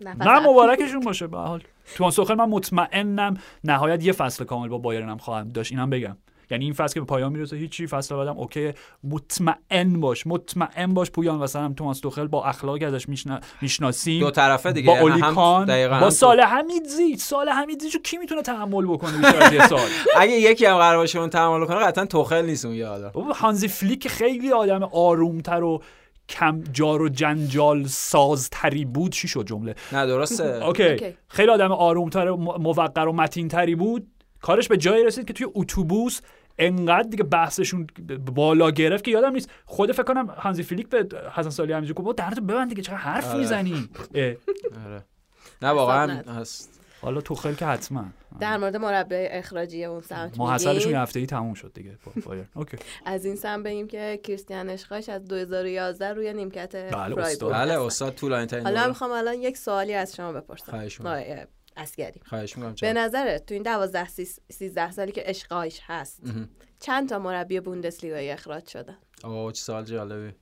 [0.00, 1.62] نه مبارکشون باشه به حال.
[1.96, 5.72] توماس توخل من مطمئنم نهایت یه فصل کامل با بایرن هم خواهم داشت.
[5.72, 6.16] اینم بگم.
[6.50, 8.72] یعنی این فصل که به پایان می‌رسه هیچی فصل بعدم okay.
[9.04, 13.40] مطمئن باش مطمئن باش پویان و سرم توماس توخل با اخلاقی ازش میشنا...
[13.62, 14.20] می‌شناسیم.
[14.20, 14.86] دو طرفه دیگه.
[14.86, 19.12] با هم- اولیکان دقیقاً با هم صالح حمیدزیچ صالح حمیدزیچ رو کی می‌تونه تحمل بکنه
[19.18, 19.80] بیشتر از یه سال؟
[20.16, 23.10] اگه یکی هم قرار باشه اون تحمل کنه قطعا توخل نیست اون یه آدم.
[23.14, 25.82] بابا هانزی فلیک خیلی آدم آرومتر و
[26.28, 30.82] کم جار و جنجال سازتری بود چی شد جمله نه درسته okay.
[30.88, 31.16] okay.
[31.28, 34.06] خیلی آدم آرومتر موقر و متینتری بود
[34.40, 36.20] کارش به جایی رسید که توی اتوبوس
[36.58, 37.86] انقدر دیگه بحثشون
[38.34, 42.18] بالا گرفت که یادم نیست خود فکر کنم هانزی فلیک به حسن صالح همینجا گفت
[42.18, 43.38] درتو ببند دیگه چرا حرف آره.
[43.38, 45.04] می‌زنی آره.
[45.62, 46.22] نه واقعا.
[46.40, 46.73] هست
[47.04, 48.04] حالا توخل که حتما
[48.40, 51.98] در مورد مربی اخراجی اون سمت محصلشون یه هفته ای تموم شد دیگه.
[52.54, 57.52] اوکی از این سم بگیم که کریستیان اشقاش از 2011 روی نیمکت بله، استاد.
[57.52, 57.80] بله.
[57.80, 58.88] استاد طولانی ترین حالا.
[58.88, 61.12] می‌خوام الان یک سوالی از شما بپرسم خواهش می‌کنم.
[61.12, 61.46] آقای
[61.76, 66.20] اسگری خواهش می‌کنم به نظرت تو این 12 سی- 13 سالی که اشقاش هست
[66.80, 70.34] چند تا مربی بوندسلیگایی اخراج شدن آه چه سال جالبی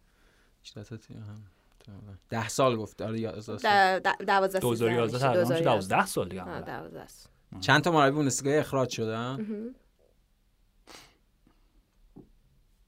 [0.62, 1.44] چند تا تیم هم
[2.28, 3.56] ده سال گفت آره یازده سال.
[3.56, 5.64] در- در- 12 2011 13 تقریبا میشه.
[5.64, 6.60] 12 سال دیگه آه، عملاً.
[6.80, 7.28] 12 است.
[7.60, 9.46] چند تا مربی بوندسلیگا اخراج شدن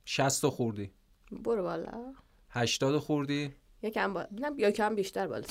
[0.04, 0.90] 60 تا خوردی.
[1.32, 2.14] برو بالا.
[2.50, 3.54] 80 خوردی.
[3.82, 4.26] یکم با...
[4.32, 5.44] نه یکم بیشتر بالا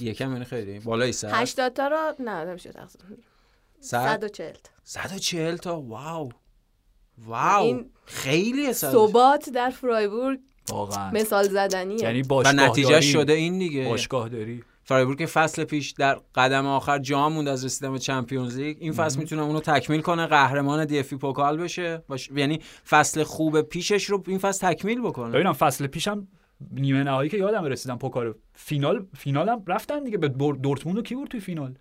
[0.00, 0.78] یکم یعنی خیلی.
[0.80, 3.00] بالای 100 80 تا رو نه نمیشه تقسیم
[3.80, 4.70] 100 140 تا.
[4.84, 6.32] 140 تا؟ واو.
[7.18, 7.62] wow.
[7.62, 10.40] این خیلی ثبات در فرایبورگ
[10.72, 11.10] واقعا.
[11.10, 12.02] مثال زدنیه.
[12.02, 13.02] یعنی و نتیجه داری.
[13.02, 13.88] شده این دیگه.
[13.88, 18.58] باشگاه داری فرایبورگ که فصل پیش در قدم آخر جا موند از رسیدن به Champions
[18.58, 22.02] League این فصل می‌تونه اونو تکمیل کنه قهرمان دی اف پوکال بشه.
[22.08, 22.30] باش...
[22.36, 25.30] یعنی فصل خوب پیشش رو این فصل تکمیل بکنه.
[25.32, 26.28] ببینم فصل پیشم
[26.72, 30.18] نیمه نهایی که یادم رسیدم پوکال فینال فینالم رفتن دیگه.
[30.18, 31.74] به دورتموند رو کی بود توی فینال؟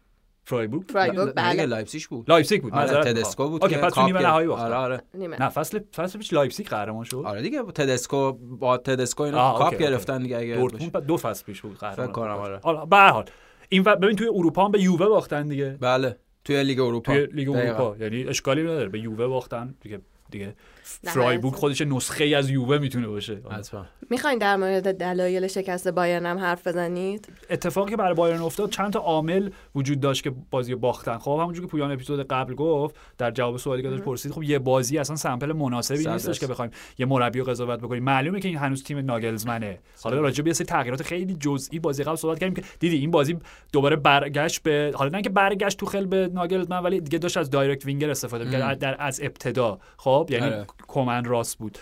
[0.50, 1.66] فرایبورگ فرایبورگ بله.
[1.66, 2.30] لایپزیگ بود.
[2.30, 2.74] لایپزیگ بود.
[2.74, 3.50] آره تدسکو.
[3.50, 4.22] بود okay که پس نیمه.
[4.22, 5.02] نهایی باخت آره آره.
[5.14, 7.24] نه فصل فصل پیش لایپزیگ قهرمان شد.
[7.26, 9.78] آره دیگه تدسکو با تدسکو اینا کاپ.
[9.78, 10.56] گرفتن دیگه اگه.
[10.56, 12.08] دورتموند دو فصل پیش بود قهرمان.
[12.08, 12.60] فکر کنم، آره.
[12.64, 13.26] حالا به هر حال.
[13.70, 13.84] این.
[13.84, 15.78] ببین توی اروپا هم به یووه باختن دیگه.
[15.82, 17.14] بله توی لیگ اروپا.
[17.14, 17.50] توی لیگ.
[17.50, 17.96] اروپا.
[18.00, 18.90] یعنی اشکالی نداره.
[18.90, 20.00] به یووه باختن دیگه
[20.32, 20.56] دیگه.
[21.04, 21.56] فرایبورگ.
[21.56, 23.42] خودش نسخه ای از یووه می‌تونه باشه.
[23.52, 23.86] حتما.
[24.10, 28.94] می‌خواین در مورد دلایل شکست بایرن هم حرف بزنید؟ اتفاقی که برای بایرن افتاد چند
[28.94, 31.18] تا عامل وجود داشت که بازی باختن.
[31.18, 34.60] خب همونجوری که پویان اپیزود قبل گفت در جواب سوالی که داشت پرسید خب یه
[34.60, 36.40] بازی اصلا سمپل مناسبی نیستش.
[36.40, 38.04] که بخوایم یه مربی رو قضاوت بکنیم.
[38.04, 39.80] معلومه که این هنوز تیم ناگلزمنه.
[40.04, 43.38] حالا راجع به سری تغییرات خیلی جزئی بازی قبل صحبت کردیم که دیدی این بازی
[43.74, 47.50] دوباره برگشت به حالا نه اینکه برگشت تو خل به ناگلزمن ولی دیگه داشت از
[47.50, 49.80] دایرکت وینگر استفاده می‌کرد در از ابتدا.
[49.98, 50.66] خب یعنی آره.
[50.88, 51.78] کمن راست بود.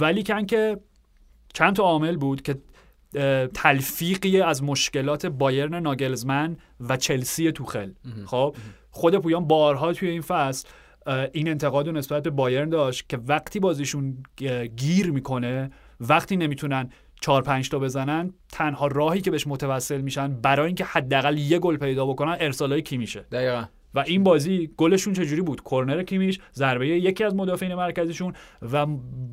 [0.00, 0.80] ولی کن که
[1.54, 2.58] چند تا عامل بود که
[3.54, 7.90] تلفیقی از مشکلات بایرن ناگلزمن و چلسی توخل.
[8.26, 8.56] خب؟
[8.90, 10.68] خود پویان بارها توی این فصل
[11.32, 14.22] این انتقاد رو نسبت به بایرن داشت که وقتی بازیشون
[14.76, 15.70] گیر می‌کنه
[16.00, 21.38] وقتی نمی‌تونن چهار پنج تا بزنن تنها راهی که بهش متوسل میشن برای اینکه حداقل
[21.38, 23.20] یه گل پیدا بکنن ارسالای کی میشه.
[23.20, 23.64] دقیقا.
[23.94, 28.32] و این بازی گلشون چجوری بود؟ کرنر کیمیش ضربه یکی از مدافعین مرکزیشون
[28.72, 28.86] و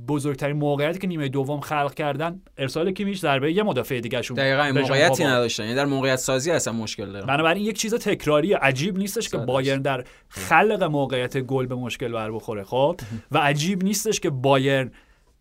[0.07, 4.81] بزرگترین موقعیتی که نیمه دوم خلق کردن ارسال کیمیش ضربه یه مدافع دیگه شون دقیقا
[4.81, 5.63] موقعیتی نداشتن.
[5.63, 9.81] یعنی در موقعیت سازی اصلا مشکل دارن بنابراین یک چیز تکراری عجیب نیستش که بایرن
[9.81, 12.99] در خلق موقعیت گل به مشکل بر بخوره خب؟
[13.31, 14.91] و عجیب نیستش که بایرن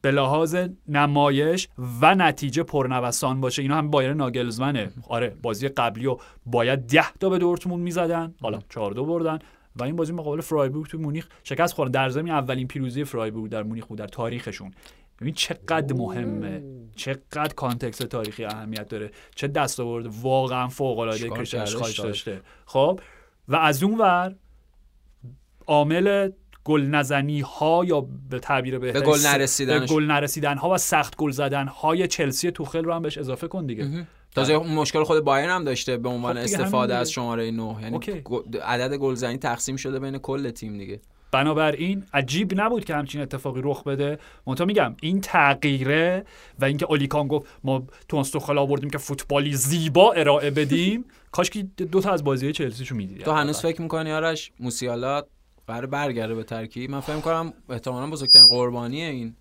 [0.00, 0.56] به لحاظ
[0.88, 1.68] نمایش
[2.00, 3.62] و نتیجه پرنوسان باشه.
[3.62, 4.90] اینا هم بایر ناگلزمنه.
[5.08, 8.34] آره بازی قبلی رو باید ده تا به دورتموند می‌زدن.
[8.40, 9.38] حالا چهار دو بردن.
[9.76, 13.62] و این بازی مقابل فرایبورگ تو مونیخ شکست خوردن در زمین اولین پیروزی فرایبورگ در
[13.62, 14.72] مونیخ بود در تاریخشون.
[15.20, 16.62] ببین چقدر مهمه.
[16.96, 19.10] چقدر context تاریخی اهمیت داره.
[19.34, 22.40] چه دستاورد واقعا فوق العاده داره؟ داشته.
[22.66, 23.00] خب
[23.48, 24.34] و از اون ور
[25.66, 26.30] عامل
[26.68, 28.00] گل نزنی ها یا
[28.30, 29.88] به تعبیر بهتر گل نرسیدنش.
[29.88, 33.48] به گل نرسیدن ها و سخت گل زدن های چلسی توخل رو هم بهش اضافه
[33.48, 34.06] کن دیگه.
[34.34, 37.10] تازه اون مشکل خود بایرن هم داشته به عنوان خب استفاده از.
[37.10, 38.20] شماره 9 یعنی okay.
[38.20, 41.00] گل- عدد گلزنی تقسیم شده بین کل تیم دیگه.
[41.32, 44.18] بنابراین عجیب نبود که همچین اتفاقی رخ بده.
[44.46, 46.24] منتها میگم این تغییره
[46.58, 51.04] و اینکه اولیکان گفت ما تو استخلا آوردیم که فوتبالی زیبا ارائه بدیم.
[51.32, 55.22] کاش که دو تا از بازی چلسیشو می‌دیدی تو هنوز فکر می‌کنی آرش؟ موسیالا
[55.68, 56.90] قرار برگرده به ترکیب.
[56.90, 59.34] من فکر می‌کنم احتمالاً بزرگترین قربانی این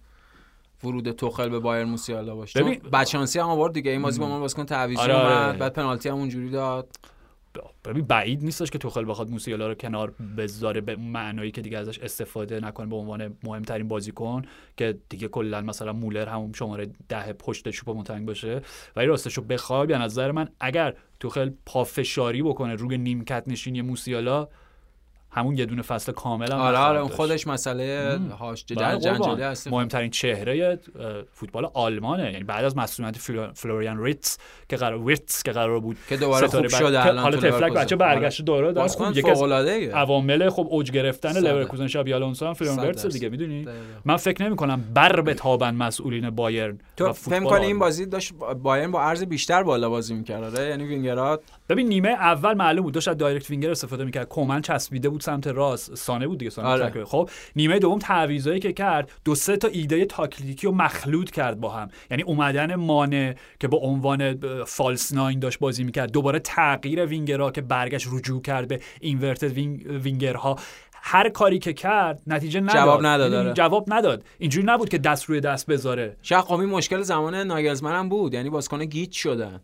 [0.84, 2.64] ورود توخل به بایر موسیالا باشه.
[2.64, 3.92] ببین- بچانسی هم آورد دیگه.
[3.92, 5.46] این بازی با من بازیکن تعویضی آره، آره.
[5.46, 6.90] اومد بعد پنالتی هم اونجوری داد.
[7.86, 12.00] ببین بعید نیستش که توخل بخواد موسیالا رو کنار بذاره به معنایی که دیگه ازش
[12.00, 14.42] استفاده نکنه به عنوان مهمترین بازیکن
[14.78, 18.62] که دیگه کلا مثلا مولر همون شماره ده پشت سوپ منتنگ باشه.
[18.96, 24.48] ولی راستشو بخوای به نظر من اگر توخل پافشاری بکنه روی نیمکت نشینی موسیالا
[25.38, 27.10] همون یه دونه فصل کامل هم آره آره اون.
[27.10, 28.20] خودش مسئله.
[28.40, 28.66] هاش.
[28.66, 30.80] جنجالی هست مهمترین چهره
[31.32, 34.38] فوتبال آلمانه یعنی بعد از مسئولیت فلو- فلوریان ریتز
[34.70, 37.74] که قرار ویتز که قرار بود که دوباره خوب که الان حالا تفلک.
[37.74, 39.96] بچه برگشت دوره داره خوب یکی از فوق‌العاده‌ایه.
[39.96, 43.10] عوامل خب اوج گرفتن لورکوزن شابی آلونسو هم ورتز درصد.
[43.12, 43.68] دیگه می‌دونی.
[44.06, 47.80] من فکر نمی کنم بر بتابن مسئولین بایرن تو فوتبال فکر کنی این.
[47.80, 48.34] بازی داشت
[48.64, 52.94] بایرن با عرض بیشتر بالا بازی می‌کرد آره یعنی وینگرات ببین نیمه اول معلوم بود
[52.94, 54.28] داشت دایرکت وینگر استفاده می‌کرد.
[54.28, 55.96] کومن چسبیده بود سمت راست.
[55.96, 57.06] سانه بود دیگه سانه آره.
[57.06, 61.70] خب نیمه دوم تعویضایی که کرد دو سه تا ایده تاکتیکی رو مخلوط کرد با
[61.70, 61.90] هم.
[62.12, 67.62] یعنی اومدن مانه که با عنوان false nine داشت بازی می‌کرد دوباره تغییر وینگرها که
[67.62, 70.60] برگشت رجوع کرد به inverted wing winger ها.
[71.02, 72.76] هر کاری که کرد نتیجه نداد.
[72.76, 73.54] جواب نداد، می‌دونی؟ آره.
[73.54, 74.24] جواب نداد.
[74.38, 76.18] اینجوری نبود که دست روی دست بذاره.
[76.22, 78.34] شاید مشکل زمان ناگلزمن هم بود.
[78.34, 79.60] یعنی بازیکن گیج شدن.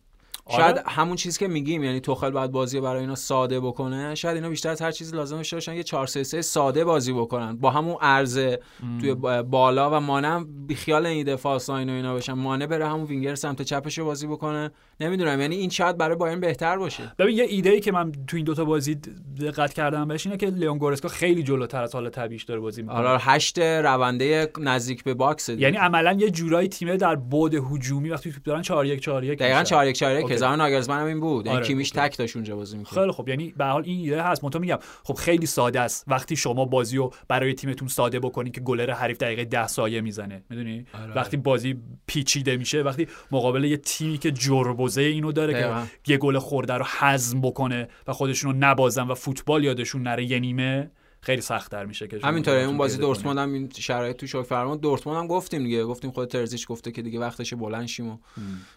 [0.45, 0.63] آره.
[0.63, 4.49] شاید همون چیزی که میگیم یعنی توخل بعد بازی برای اینا ساده بکنه شاید اینا
[4.49, 7.57] بیشتر از هر چیزی لازم داشته باشن یه 4 3 3 ساده بازی بکنن.
[7.57, 8.59] با همون عرضه
[9.01, 12.33] توی با- بالا و مانه هم بیخیال این false nine و اینا بشن.
[12.33, 14.71] مانه بره همون وینگر سمت چپش رو بازی بکنه.
[14.99, 17.11] نمی‌دونم یعنی این شاید برای بایرن بهتر باشه.
[17.19, 18.95] ببین یه ایده ای که من تو این دوتا بازی
[19.41, 22.97] دقت کردم بهش اینه که لئون گورتسکا خیلی جلوتر از حال طبیعیش داره بازی می‌کنه.
[22.97, 25.61] آره هشت رونده نزدیک به box دیگه.
[25.61, 29.39] یعنی عملا یه جورایی تیمه در بعد هجومی وقتی توپ دارن 4 1 4 1
[29.39, 30.39] دقیقاً 4 1 4 1 okay.
[30.39, 31.89] زمان ناگلزمن هم این بود یعنی آره، کیمیش.
[31.89, 34.77] تک داشت اونجا بازی می‌کرد خیلی خب یعنی به حال این ایده هست منتها میگم
[35.03, 39.17] خب خیلی ساده است وقتی شما بازی رو برای تیمتون ساده بکنی که گلر حریف
[39.17, 41.13] دقیقه 10 سایه می‌زنه می‌دونی آره.
[41.13, 41.75] وقتی بازی
[42.07, 45.83] پیچیده میشه وقتی مقابل یه تیمی که جربوزه اینو داره دقیقاً.
[46.03, 50.25] که یه گل خورده رو هضم بکنه و خودشون رو نبازن و فوتبال یادشون نره
[50.25, 50.91] یه نیمه
[51.23, 52.97] خیلی سخت‌تر میشه که همینطوره اون بازی.
[52.97, 57.01] دورتموند هم این شرایط توش فرمان دورتموند هم گفتیم دیگه گفتیم خود ترزیچ گفته که
[57.01, 58.17] دیگه وقتشه بلند شیم و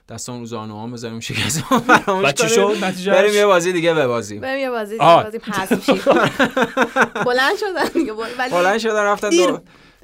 [0.08, 1.64] دستمون رو زانو هم بزنیم شکست
[2.08, 4.40] و چی شد؟ نتیجه بریم یه بازی دیگه ببازیم.
[4.40, 5.30] بریم یه بازی آه.
[5.30, 6.04] دیگه بازی میشیم.
[7.26, 8.12] بلند شدن دیگه
[8.50, 9.30] بلند شدن رفتن.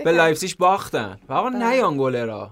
[0.04, 1.18] به لایپزیگ باختن.
[1.28, 2.50] و آقا نیان گلرا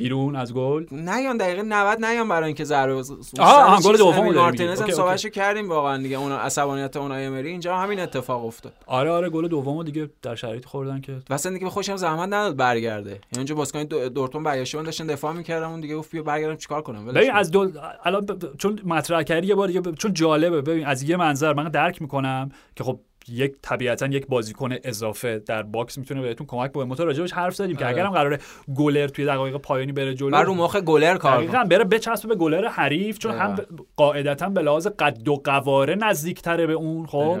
[0.00, 3.02] بیرون از گل؟ نیان دقیقه 90 نیان برای اینکه ضربه
[3.38, 4.80] آها، گل داری مارتینز.
[4.82, 6.18] هم صحبتشو کردیم واقعا دیگه.
[6.18, 8.72] اون عصبانیت اونای امری اینجا همین اتفاق افتاد.
[8.86, 12.56] آره آره گل دومو دیگه در شرایط خوردن که واسه دیگه به خوشم زحمت نداد
[12.56, 13.10] برگرده.
[13.10, 16.82] یعنی اونجا بازیکن دو- دورتموند برگشتن داشتن دفاع می‌کردن اون دیگه گفت بیا برگردم چیکار
[16.82, 17.30] کنم؟ ببین.
[17.32, 17.70] از دو
[18.04, 18.26] الان
[18.58, 20.60] چون مطرح کردی یه بار دیگه چون جالبه.
[20.62, 23.00] ببین از یه منظر من درک می‌کنم که خب
[23.30, 27.76] یک طبیعتا یک بازیکن اضافه در box می‌تونه بهتون کمک بکنه متو راجبش حرف زدیم
[27.76, 27.94] که آره.
[27.94, 28.38] اگرم قراره
[28.76, 31.36] گلر توی دقایق پایانی بره جلو و رو مخ گلر کار.
[31.36, 33.56] دقیقاً بره بچسبه به گلر حریف چون هم
[33.96, 37.38] قاعدتا به لحاظ قد و قواره نزدیکتره به اون خب.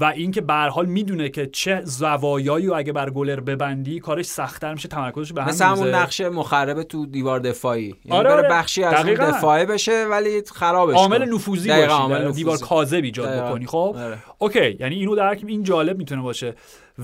[0.00, 4.26] و اینکه به هر حال می‌دونه که چه زوایایی رو اگه بر گلر ببندی کارش
[4.26, 5.94] سختتر میشه تمرکزش به هم مثل همون.
[5.94, 8.48] نقش مخرب تو دیوار دفاعی یعنی آره، آره.
[8.48, 9.14] بخشی از اون.
[9.14, 11.34] دفاعه بشه ولی خرابش عامل.
[11.34, 12.32] نفوذی باشی عامل.
[12.32, 13.44] دیوار کاذب ایجاد.
[13.44, 14.18] بکنی خب آره.
[14.38, 16.54] اوکی یعنی اینو درک این جالب می‌تونه باشه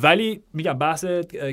[0.03, 1.05] ولی میگم بحث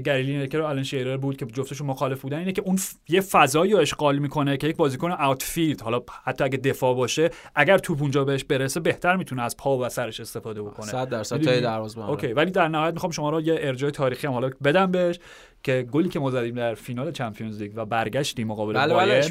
[0.06, 3.22] گری لینکر و آلن شیرر بود که جفتشون مخالف بودن اینه که اون ف- یه
[3.22, 8.02] فضایی رو اشغال می‌کنه که یک بازیکن outfield حالا حتی اگه دفاع باشه اگر توپ
[8.02, 11.64] اونجا بهش برسه بهتر می‌تونه از پا و سرش استفاده بکنه 100 درصد می‌دونی؟ تای
[11.64, 15.20] دروازه اوکی ولی در نهایت می‌خوام شما رو یه ارجاع تاریخی هم حالا بدم بهش
[15.64, 19.22] که گلی که ما زدیم در فینال Champions League و برگشتیم مقابل بله بله بایرن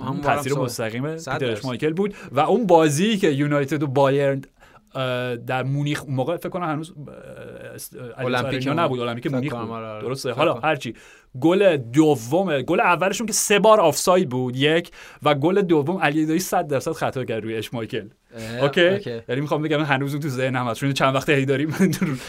[0.00, 1.50] هم تاثیر مستقیم پیتر.
[1.52, 4.42] اشمایکل بود و اون بازی که یونایتد و بایرن
[5.46, 6.94] در مونیخ اون موقع فکر کنم هنوز
[8.16, 9.00] المپیک نبود.
[9.00, 9.70] المپیک مونیخ بود.
[9.70, 10.02] آره، آره.
[10.02, 10.54] درسته؟ حالا.
[10.54, 10.94] هرچی
[11.40, 14.90] گل دوم گل اولشون که سه بار آفساید بود یک
[15.22, 18.08] و گل دوم علی دایی 100 درصد خطا کرد روی اشمایکل
[18.62, 21.74] اوکی یعنی می‌خوام بگم هنوز تو ذهنم هست چون چند وقت هی داریم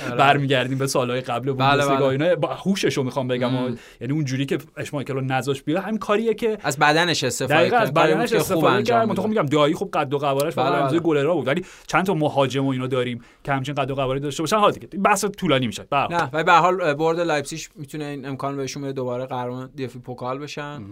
[0.07, 0.15] آره.
[0.15, 2.25] برمیگردیم به سالهای قبل بله، بوندسلیگا بله.
[2.25, 5.99] اینا با هوششو می‌خوام بگم و یعنی اون جوری که اشمایکل رو نذاش بیاره همین
[5.99, 7.85] کاریه که از بدنش استفاده از کرد.
[7.85, 9.07] بود بدنش که خوب استفاده کرد.
[9.07, 10.83] منتها میگم دایی خوب قد و قوارش بله، واقعا بله.
[10.83, 13.95] هم سایز گلرها بود ولی چند تا مهاجم و اینا داریم که همچین قد و
[13.95, 16.13] قواری داشته باشن حالا دیگه بحث طولانی میشه حال.
[16.13, 19.85] نه ولی به هر حال برد لایپزیگ می‌تونه این امکان بهشون بده دوباره قهرمان دی
[19.85, 20.83] اف بی پوکال بشن.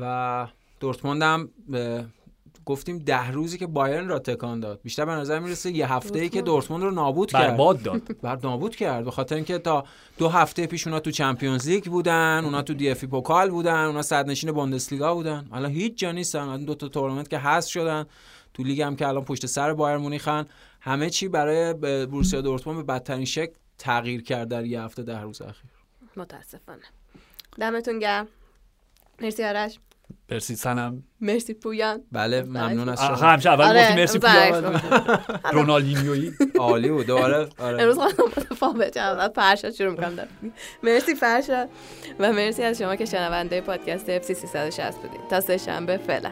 [0.00, 0.46] و
[0.80, 1.48] دورتموند هم
[2.64, 4.80] گفتیم ده روزی که بایرن را تکان داد.
[4.82, 6.82] بیشتر به نظر می‌رسه یه هفته ای که دورتموند.
[6.82, 7.42] رو نابود کرد.
[7.50, 8.20] برباد داد.
[8.22, 9.04] بر نابود کرد.
[9.04, 9.84] به خاطر اینکه تا
[10.18, 13.84] دو هفته پیش اونا تو Champions League بودن اونا تو دی اف بی پوکال بودن
[13.84, 15.48] اونا صدرنشین بوندسلیگا بودن.
[15.52, 18.04] الان هیچ جا نیستن الان دو تا تورنمنت که حذف شدن.
[18.54, 20.46] تو لیگ هم که الان پشت سر بایرن مونیخن.
[20.80, 25.42] همه چی برای بروسیا دورتموند به بدترین شکل تغییر کرد در یه هفته ده روز
[25.42, 25.70] اخیر.
[26.16, 26.82] متاسفانه.
[27.58, 28.28] دمتون گرم.
[29.22, 29.78] مرسی آرش.
[30.30, 31.02] مرسی سنم.
[31.20, 32.02] مرسی پویان.
[32.12, 33.14] بله ممنون از شما.
[33.16, 34.80] همیشه اول آره، مرسی امروز پویا
[35.52, 36.32] رونالدینیویی.
[36.58, 37.06] عالی بود.
[37.06, 37.82] دوباره آره.
[37.82, 40.14] امروز خواستم متفاوت از فرشاد شروع می‌کنم.
[40.14, 40.28] دارم
[40.82, 41.68] مرسی فرشاد
[42.18, 45.20] و مرسی از شما که شنونده پادکست اف سی 360 بودید.
[45.30, 46.30] تا سه شنبه فعلا.